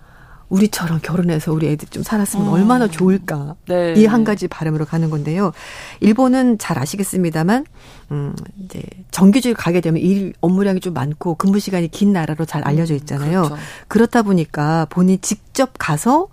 [0.50, 2.52] 우리처럼 결혼해서 우리 애들 좀 살았으면 음.
[2.52, 3.54] 얼마나 좋을까.
[3.66, 3.94] 네.
[3.96, 5.52] 이한 가지 바람으로 가는 건데요.
[6.00, 7.64] 일본은 잘 아시겠습니다만,
[8.10, 8.34] 음,
[8.64, 12.96] 이제 정규직 가게 되면 일 업무량이 좀 많고 근무 시간이 긴 나라로 잘 알려져 음,
[12.96, 13.42] 있잖아요.
[13.42, 13.62] 음, 그렇죠.
[13.88, 16.28] 그렇다 보니까 본인이 직접 가서,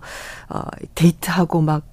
[0.50, 0.60] 어,
[0.94, 1.84] 데이트하고 막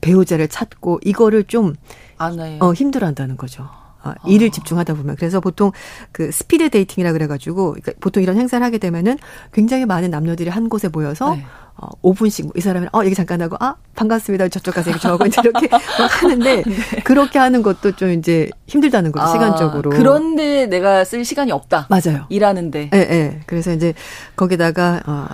[0.00, 1.74] 배우자를 찾고 이거를 좀,
[2.16, 2.58] 안 해요.
[2.60, 3.68] 어, 힘들어 한다는 거죠.
[4.04, 5.72] 어, 일을 집중하다 보면 그래서 보통
[6.12, 9.18] 그 speed dating이라 그래가지고 그러니까 보통 이런 행사를 하게 되면은
[9.52, 11.44] 굉장히 많은 남녀들이 한 곳에 모여서 네.
[11.76, 15.24] 어, 5분씩 이 사람은 어 얘기 잠깐 하고 아 반갑습니다 저쪽 가서 얘기 좀 하고
[15.26, 15.68] 이렇게
[16.20, 16.76] 하는데 네.
[17.02, 22.26] 그렇게 하는 것도 좀 이제 힘들다는 거죠 아, 시간적으로 그런데 내가 쓸 시간이 없다 맞아요
[22.28, 23.40] 일하는데 예 예.
[23.46, 23.92] 그래서 이제
[24.36, 25.26] 거기다가 어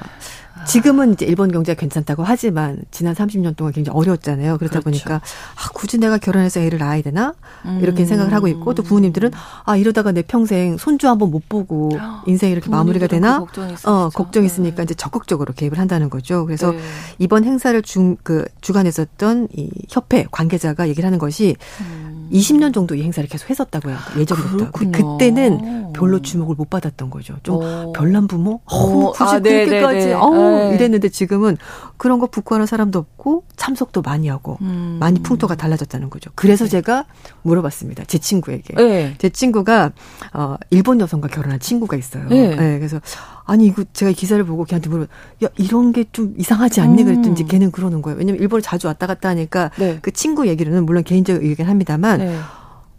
[0.67, 4.59] 지금은 이제 일본 경제가 괜찮다고 하지만 지난 30년 동안 굉장히 어려웠잖아요.
[4.59, 4.85] 그렇다 그렇죠.
[4.85, 7.35] 보니까 아, 굳이 내가 결혼해서 애를 낳아야 되나
[7.81, 8.07] 이렇게 음.
[8.07, 9.31] 생각을 하고 있고 또 부모님들은
[9.65, 11.91] 아 이러다가 내 평생 손주 한번 못 보고
[12.27, 14.83] 인생이 이렇게 마무리가 되나 그어 걱정이 있으니까 네.
[14.85, 16.47] 이제 적극적으로 개입을 한다는 거죠.
[16.47, 16.79] 그래서 네.
[17.19, 22.29] 이번 행사를 중 그 주관했었던 이 협회 관계자가 얘기를 하는 것이 음.
[22.33, 23.97] 20년 정도 이 행사를 계속 했었다고요.
[24.19, 24.71] 예정부터.
[24.71, 27.37] 그때는 별로 주목을 못 받았던 거죠.
[27.43, 27.63] 좀 오.
[27.65, 27.93] 어.
[27.93, 28.61] 별난 부모?
[28.67, 30.13] 어, 굳이 아, 네, 그렇게까지 네, 네.
[30.13, 30.75] 어, 네.
[30.75, 31.57] 이랬는데 지금은
[31.97, 34.97] 그런 거 부끄러워하는 사람도 없고 참석도 많이 하고 음.
[35.01, 36.31] 많이 풍토가 달라졌다는 거죠.
[36.35, 36.71] 그래서 네.
[36.71, 37.05] 제가
[37.43, 38.05] 물어봤습니다.
[38.05, 38.75] 제 친구에게.
[38.75, 39.15] 네.
[39.19, 39.93] 제 친구가
[40.35, 42.27] 어 일본 여성과 결혼한 친구가 있어요.
[42.29, 42.55] 네.
[42.55, 42.79] 네.
[42.79, 43.01] 그래서
[43.47, 45.05] 아니 이거 제가 기사를 보고 걔한테 물어
[45.45, 47.47] 야 이런 게 좀 이상하지 않니 그랬더니 음.
[47.47, 48.19] 걔는 그러는 거예요.
[48.19, 49.99] 왜냐면 일본을 자주 왔다 갔다 하니까 네.
[50.03, 52.37] 그 친구 얘기로는 물론 개인적 의견 합니다만 네.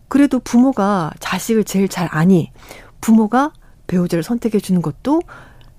[0.08, 2.52] 그래도 부모가 자식을 제일 잘 아니
[3.02, 3.52] 부모가
[3.88, 5.22] 배우자를 선택해 주는 것도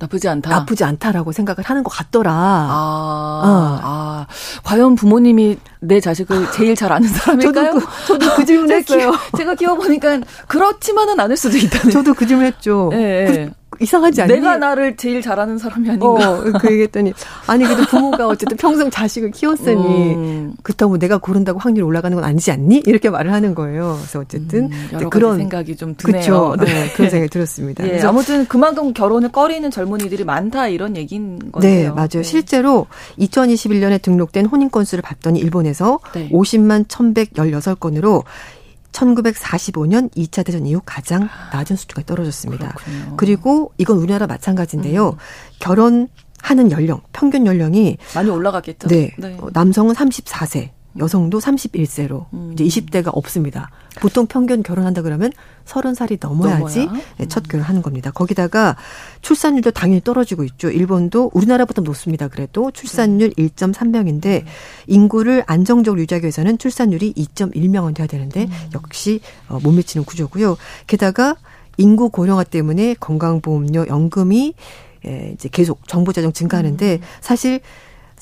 [0.03, 0.51] 나쁘지 않다.
[0.51, 2.33] 나쁘지 않다라고 생각을 하는 것 같더라.
[2.33, 3.81] 아, 어.
[3.83, 4.27] 아
[4.65, 7.73] 과연 부모님이 내 자식을 제일 잘 아는 사람일까요?
[7.73, 9.13] 저도 그, 저도 그 질문했어요.
[9.37, 11.91] 제가 키워보니까 그렇지만은 않을 수도 있다는.
[11.91, 12.89] 저도 그 질문했죠.
[12.91, 14.35] 네, 그, 이상하지 않니?
[14.35, 16.07] 내가 나를 제일 잘하는 사람이 아닌가?
[16.07, 17.13] 어, 그 얘기했더니
[17.47, 20.55] 아니 그래도 부모가 어쨌든 평생 자식을 키웠으니 음.
[20.63, 22.83] 그렇다고 내가 고른다고 확률이 올라가는 건 아니지 않니?
[22.87, 23.97] 이렇게 말을 하는 거예요.
[24.01, 26.23] 그래서 어쨌든 음, 그런 생각이 좀 드네요.
[26.23, 26.57] 그렇죠.
[26.65, 27.89] 네, 그런 생각이 들었습니다.
[27.89, 31.89] 예, 아무튼 그만큼 결혼을 꺼리는 젊은이들이 많다 이런 얘기인 거네요.
[31.89, 32.09] 네, 맞아요.
[32.09, 32.23] 네.
[32.23, 32.87] 실제로
[33.19, 36.29] 2021년에 등록된 혼인 건수를 봤더니 일본에서 네.
[36.31, 38.25] 50만 1,116건으로
[38.93, 42.75] 1945년 2차 대전 이후 가장 낮은 수준가 떨어졌습니다.
[42.75, 43.17] 그렇군요.
[43.17, 45.11] 그리고 이건 우리나라 마찬가지인데요.
[45.11, 45.17] 음.
[45.59, 48.89] 결혼하는 연령, 평균 연령이 많이 올라갔겠죠.
[48.89, 49.15] 네.
[49.19, 49.39] 네.
[49.53, 52.51] 남성은 34세, 여성도 31세로 음.
[52.53, 53.71] 이제 20대가 없습니다.
[54.01, 55.33] 보통 평균 결혼한다 그러면
[55.65, 57.03] 30살이 넘어야지 넘어야?
[57.19, 58.11] 네, 첫 결혼하는 겁니다.
[58.11, 58.77] 거기다가
[59.21, 60.71] 출산율도 당연히 떨어지고 있죠.
[60.71, 62.29] 일본도 우리나라보다 높습니다.
[62.29, 63.49] 그래도 출산율 네.
[63.49, 64.47] 1.3명인데 음.
[64.87, 68.51] 인구를 안정적으로 유지하기 위해서는 출산율이 2.1명은 돼야 되는데 음.
[68.75, 70.57] 역시 어, 못 미치는 구조고요.
[70.87, 71.37] 게다가
[71.79, 74.55] 인구 고령화 때문에 건강보험료 연금이
[75.05, 77.01] 예, 이제 계속 정부 재정 증가하는데 음.
[77.21, 77.61] 사실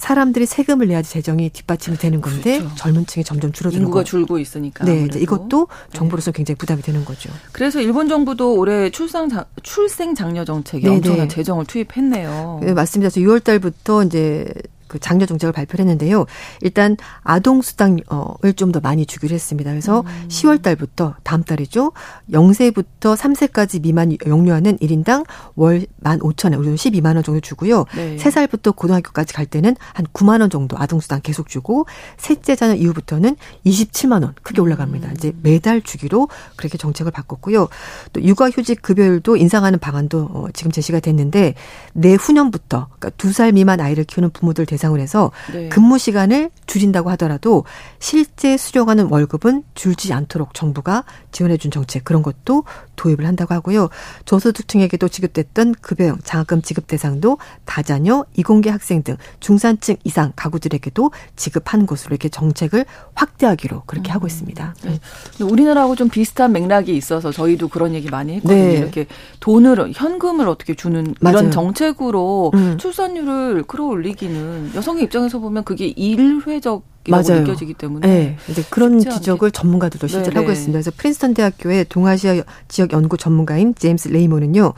[0.00, 2.74] 사람들이 세금을 내야지 재정이 뒷받침이 되는 건데 그렇죠.
[2.74, 4.04] 젊은 층이 점점 줄어드는 인구가 거.
[4.04, 4.86] 줄고 있으니까.
[4.86, 5.98] 네, 이제 이것도 네.
[5.98, 6.38] 정부로서 네.
[6.38, 7.30] 굉장히 부담이 되는 거죠.
[7.52, 9.30] 그래서 일본 정부도 올해 출산
[9.62, 10.96] 출생 장려 정책에 네네.
[10.96, 12.60] 엄청난 재정을 투입했네요.
[12.62, 13.10] 네, 맞습니다.
[13.12, 14.50] 그래서 6월 달부터 이제
[14.90, 16.26] 그 장려 정책을 발표를 했는데요.
[16.60, 19.70] 일단 아동 수당을 좀 더 많이 주기로 했습니다.
[19.70, 20.28] 그래서 음.
[20.28, 21.92] 10월 달부터 다음 달이죠.
[22.30, 25.26] 0세부터 3세까지 미만 영유아는 1인당
[25.56, 27.84] 월 15,000원, 우리 12만 원 정도 주고요.
[27.94, 28.16] 네.
[28.16, 31.86] 3살부터 고등학교까지 갈 때는 한 9만 원 정도 아동 수당 계속 주고
[32.16, 33.36] 셋째 자녀 이후부터는
[33.66, 35.08] 27만 원 크게 올라갑니다.
[35.08, 35.14] 음.
[35.14, 37.68] 이제 매달 주기로 그렇게 정책을 바꿨고요.
[38.12, 41.54] 또 육아휴직 급여율도 인상하는 방안도 어, 지금 제시가 됐는데
[41.94, 45.68] 내후년부터 그러니까 2살 미만 아이를 키우는 부모들 대상 대상으로 해서 네.
[45.68, 47.64] 근무 시간을 줄인다고 하더라도
[47.98, 52.64] 실제 수령하는 월급은 줄지 않도록 정부가 지원해 준 정책 그런 것도
[52.96, 53.88] 도입을 한다고 하고요.
[54.24, 62.14] 저소득층에게도 지급됐던 급여형 장학금 지급 대상도 다자녀, 이공계 학생 등 중산층 이상 가구들에게도 지급하는 것으로
[62.14, 64.14] 이렇게 정책을 확대하기로 그렇게 음.
[64.14, 64.74] 하고 있습니다.
[64.84, 64.98] 네.
[65.40, 68.62] 우리나라하고 좀 비슷한 맥락이 있어서 저희도 그런 얘기 많이 했거든요.
[68.62, 68.74] 네.
[68.74, 69.06] 이렇게
[69.40, 71.38] 돈을 현금을 어떻게 주는 맞아요.
[71.38, 72.78] 이런 정책으로 음.
[72.78, 80.06] 출산율을 끌어올리기는 여성의 입장에서 보면 그게 일회적 이라고 느껴지기 때문에 네, 이제 그런 지적을 전문가들도
[80.06, 80.72] 실제로 하고 있습니다.
[80.72, 84.74] 그래서 프린스턴 대학교의 동아시아 지역 연구 전문가인 제임스 레이모는요.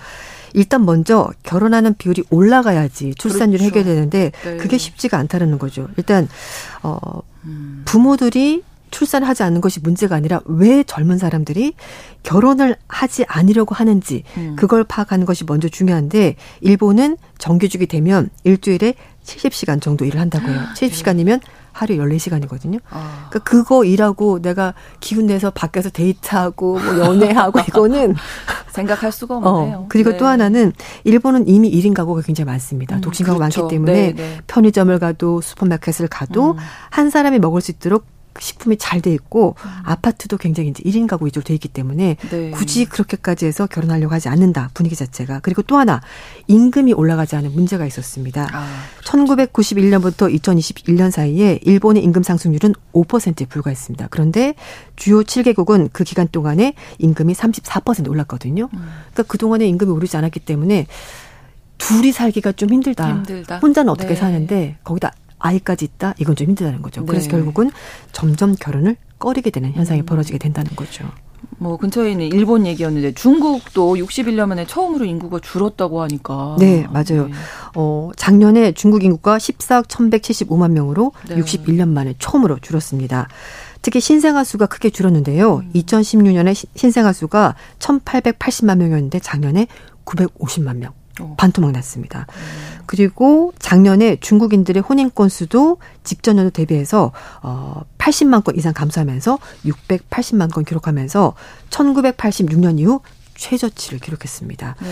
[0.54, 3.78] 일단 먼저 결혼하는 비율이 올라가야지 출산율이 그렇죠.
[3.80, 4.56] 해결되는데 네.
[4.56, 5.88] 그게 쉽지가 않다는 거죠.
[5.96, 6.28] 일단
[6.82, 6.98] 어
[7.44, 7.82] 음.
[7.84, 8.62] 부모들이
[8.92, 11.74] 출산을 하지 않는 것이 문제가 아니라 왜 젊은 사람들이
[12.22, 14.54] 결혼을 하지 않으려고 하는지 음.
[14.56, 20.52] 그걸 파악하는 것이 먼저 중요한데 일본은 정규직이 되면 일주일에 70시간 정도 일을 한다고요.
[20.52, 21.40] 해 70시간이면
[21.72, 22.80] 하루 14시간이거든요.
[22.90, 23.28] 아.
[23.30, 28.14] 그러니까 그거 일하고 내가 기운 내서 밖에서 데이트하고 뭐 연애하고 이거는
[28.70, 29.76] 생각할 수가 없네요.
[29.76, 29.86] 어.
[29.88, 30.16] 그리고 네.
[30.18, 30.72] 또 하나는
[31.04, 32.96] 일본은 이미 1인 가구가 굉장히 많습니다.
[32.96, 33.62] 음, 독신 가구 그렇죠.
[33.62, 34.38] 많기 때문에 네, 네.
[34.46, 36.56] 편의점을 가도 슈퍼마켓을 가도 음.
[36.90, 38.04] 한 사람이 먹을 수 있도록
[38.38, 39.70] 식품이 잘 돼 있고 음.
[39.84, 42.50] 아파트도 굉장히 이제 1인 가구 위주로 돼 있기 때문에 네.
[42.52, 44.70] 굳이 그렇게까지 해서 결혼하려고 하지 않는다.
[44.74, 45.40] 분위기 자체가.
[45.40, 46.00] 그리고 또 하나
[46.46, 48.48] 임금이 올라가지 않은 문제가 있었습니다.
[48.52, 54.06] 아, 1991년부터 2021년 사이에 일본의 임금 상승률은 5%에 불과했습니다.
[54.10, 54.54] 그런데
[54.94, 58.68] 주요 7개국은 그 기간 동안에 임금이 34% 올랐거든요.
[58.72, 58.78] 음.
[59.12, 60.86] 그러니까 그동안에 임금이 오르지 않았기 때문에
[61.78, 63.08] 둘이 살기가 좀 힘들다.
[63.08, 63.58] 힘들다.
[63.58, 64.14] 혼자는 어떻게 네.
[64.14, 65.12] 사는데 거기다
[65.42, 66.14] 아이까지 있다?
[66.18, 67.04] 이건 좀 힘들다는 거죠.
[67.04, 67.32] 그래서 네.
[67.32, 67.70] 결국은
[68.12, 70.06] 점점 결혼을 꺼리게 되는 현상이 음.
[70.06, 71.04] 벌어지게 된다는 거죠.
[71.58, 76.56] 뭐 근처에 있는 일본 얘기였는데 중국도 61년 만에 처음으로 인구가 줄었다고 하니까.
[76.58, 77.26] 네, 맞아요.
[77.26, 77.32] 네.
[77.74, 81.36] 어, 작년에 중국 인구가 14억 1175만 명으로 네.
[81.36, 83.28] 61년 만에 처음으로 줄었습니다.
[83.82, 85.56] 특히 신생아 수가 크게 줄었는데요.
[85.56, 85.70] 음.
[85.74, 89.66] 2016년에 신생아 수가 1880만 명이었는데 작년에
[90.04, 90.92] 950만 명.
[91.20, 91.34] 어.
[91.38, 92.26] 반토막 났습니다.
[92.28, 92.82] 음.
[92.86, 100.64] 그리고 작년에 중국인들의 혼인 건수도 직전 연도 대비해서 어 80만 건 이상 감소하면서 680만 건
[100.64, 101.34] 기록하면서
[101.70, 103.00] 1986년 이후
[103.34, 104.76] 최저치를 기록했습니다.
[104.80, 104.88] 네.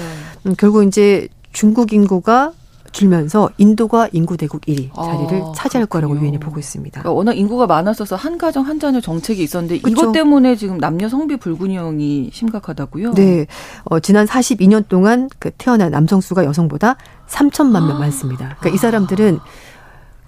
[0.47, 2.53] 음, 결국 이제 중국 인구가
[2.93, 5.86] 줄면서 인도가 인구 대국 1위 자리를 아, 차지할.
[5.86, 7.01] 거라고 유엔이 보고 있습니다.
[7.01, 9.91] 그러니까 워낙 인구가 많았어서 한 가정 한 자녀 정책이 있었는데 그쵸?
[9.91, 13.14] 이것 때문에 지금 남녀 성비 불균형이 심각하다고요?
[13.14, 13.47] 네.
[13.84, 16.97] 어, 지난 42년 동안 그 태어난 남성 수가 여성보다
[17.28, 17.99] 3천만 명 아.
[18.01, 18.57] 많습니다.
[18.59, 18.72] 그러니까 아.
[18.72, 19.38] 이 사람들은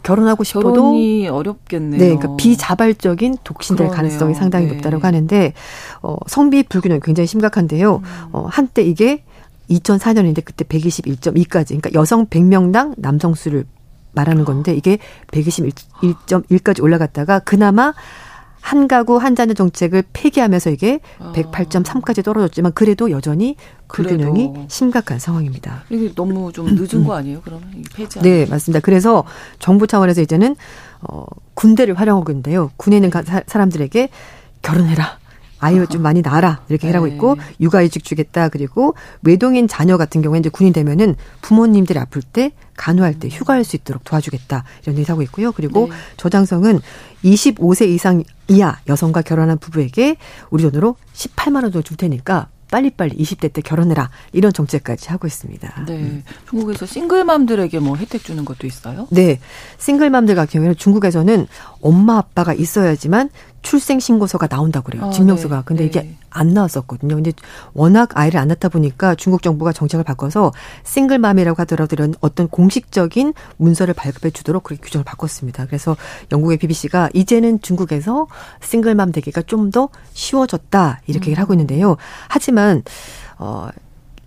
[0.02, 2.00] 결혼하고 싶어도 결혼이 어렵겠네요.
[2.00, 3.96] 네, 그러니까 비자발적인 독신될 그러네요.
[3.96, 4.74] 가능성이 상당히 네.
[4.74, 5.52] 높다고 하는데
[6.02, 7.96] 어, 성비 불균형 굉장히 심각한데요.
[7.96, 8.28] 음.
[8.32, 9.24] 어, 한때 이게
[9.70, 13.64] 2004년인데 그때 121.2까지 그러니까 여성 100명당 남성 수를
[14.12, 14.98] 말하는 건데 이게
[15.30, 17.94] 121.1까지 올라갔다가 그나마
[18.62, 23.56] 한 가구 한 자녀 정책을 폐기하면서 이게 108.3까지 떨어졌지만 그래도 여전히
[23.88, 25.82] 불균형이 심각한 상황입니다.
[25.90, 27.40] 이게 너무 좀 늦은 거 아니에요?
[27.44, 28.20] 그러면 폐지?
[28.20, 28.80] 네, 맞습니다.
[28.80, 29.24] 그래서
[29.58, 30.54] 정부 차원에서 이제는
[31.00, 32.70] 어 군대를 활용하고 있는데요.
[32.76, 33.10] 군에 있는
[33.46, 34.08] 사람들에게
[34.62, 35.18] 결혼해라.
[35.62, 37.12] 아이를 좀 많이 낳아라 이렇게 해라고 네.
[37.12, 43.18] 있고 육아휴직 주겠다 그리고 외동인 자녀 같은 경우에 이제 군인 되면은 부모님들이 아플 때 간호할
[43.20, 45.52] 때 휴가할 수 있도록 도와주겠다 이런 얘기 하고 있고요.
[45.52, 45.94] 그리고 네.
[46.16, 46.80] 저장성은
[47.24, 50.16] 25세 이상 이하 여성과 결혼한 부부에게
[50.50, 55.84] 우리 돈으로 18만 원 정도 줄 테니까 빨리빨리 20대 때 결혼해라 이런 정책까지 하고 있습니다.
[55.86, 55.92] 네.
[55.92, 56.24] 음.
[56.48, 59.06] 중국에서 싱글맘들에게 뭐 혜택 주는 것도 있어요?
[59.10, 59.38] 네.
[59.78, 61.46] 싱글맘들 같은 경우에는 중국에서는
[61.82, 63.28] 엄마 아빠가 있어야지만
[63.62, 65.06] 출생 신고서가 나온다고 그래요.
[65.06, 65.56] 아, 증명서가.
[65.56, 65.62] 네.
[65.64, 66.16] 근데 이게 네.
[66.30, 67.14] 안 나왔었거든요.
[67.14, 67.32] 근데
[67.74, 70.52] 워낙 아이를 안 낳다 보니까 중국 정부가 정책을 바꿔서
[70.84, 75.66] 싱글맘이라고 하더라도 이런 어떤 공식적인 문서를 발급해 주도록 그렇게 규정을 바꿨습니다.
[75.66, 75.96] 그래서
[76.30, 78.26] 영국의 BBC가 이제는 중국에서
[78.60, 81.30] 싱글맘 되기가 좀 더 쉬워졌다 이렇게 음.
[81.30, 81.96] 얘기를 하고 있는데요.
[82.28, 82.82] 하지만
[83.38, 83.68] 어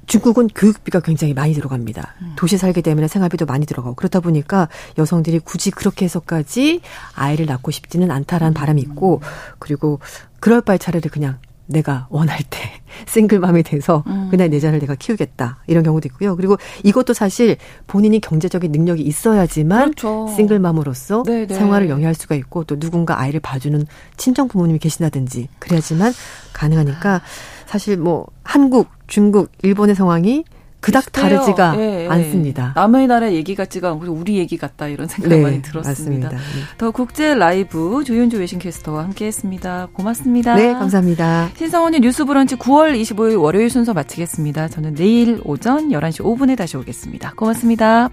[0.05, 2.15] 중국은 교육비가 굉장히 많이 들어갑니다.
[2.21, 2.33] 음.
[2.35, 6.81] 도시 살게 되면 생활비도 많이 들어가고 그렇다 보니까 여성들이 굳이 그렇게 해서까지
[7.15, 8.53] 아이를 낳고 싶지는 않다라는 음.
[8.53, 9.21] 바람이 있고
[9.59, 9.99] 그리고
[10.39, 11.37] 그럴 바에 차라리 그냥
[11.67, 12.59] 내가 원할 때
[13.07, 14.27] 싱글맘이 돼서 음.
[14.29, 16.35] 그날 내 자를 내가 키우겠다 이런 경우도 있고요.
[16.35, 20.31] 그리고 이것도 사실 본인이 경제적인 능력이 있어야지만 그렇죠.
[20.35, 21.47] 싱글맘으로서 네네.
[21.47, 21.55] 네.
[21.55, 23.85] 생활을 영위할 수가 있고 또 누군가 아이를 봐주는
[24.17, 26.13] 친정 부모님이 계신다든지 그래야지만
[26.53, 27.21] 가능하니까
[27.65, 30.43] 사실 뭐 한국, 중국, 일본의 상황이
[30.85, 31.39] 그닥 비슷해요.
[31.39, 32.07] 다르지가 예, 예.
[32.07, 32.73] 않습니다.
[32.75, 35.89] 남의 나라 얘기 같지가 않고 우리 얘기 같다 이런 생각 네, 많이 들었습니다.
[35.89, 36.29] 맞습니다.
[36.29, 36.35] 네.
[36.77, 39.89] 더 국제 라이브 조윤주 외신캐스터와 함께했습니다.
[39.93, 40.53] 고맙습니다.
[40.55, 41.49] 네, 감사합니다.
[41.57, 44.67] 신성원의 뉴스브런치 9월 25일 월요일 순서 마치겠습니다.
[44.67, 47.33] 저는 내일 오전 11시 5분에 다시 오겠습니다.
[47.35, 48.11] 고맙습니다.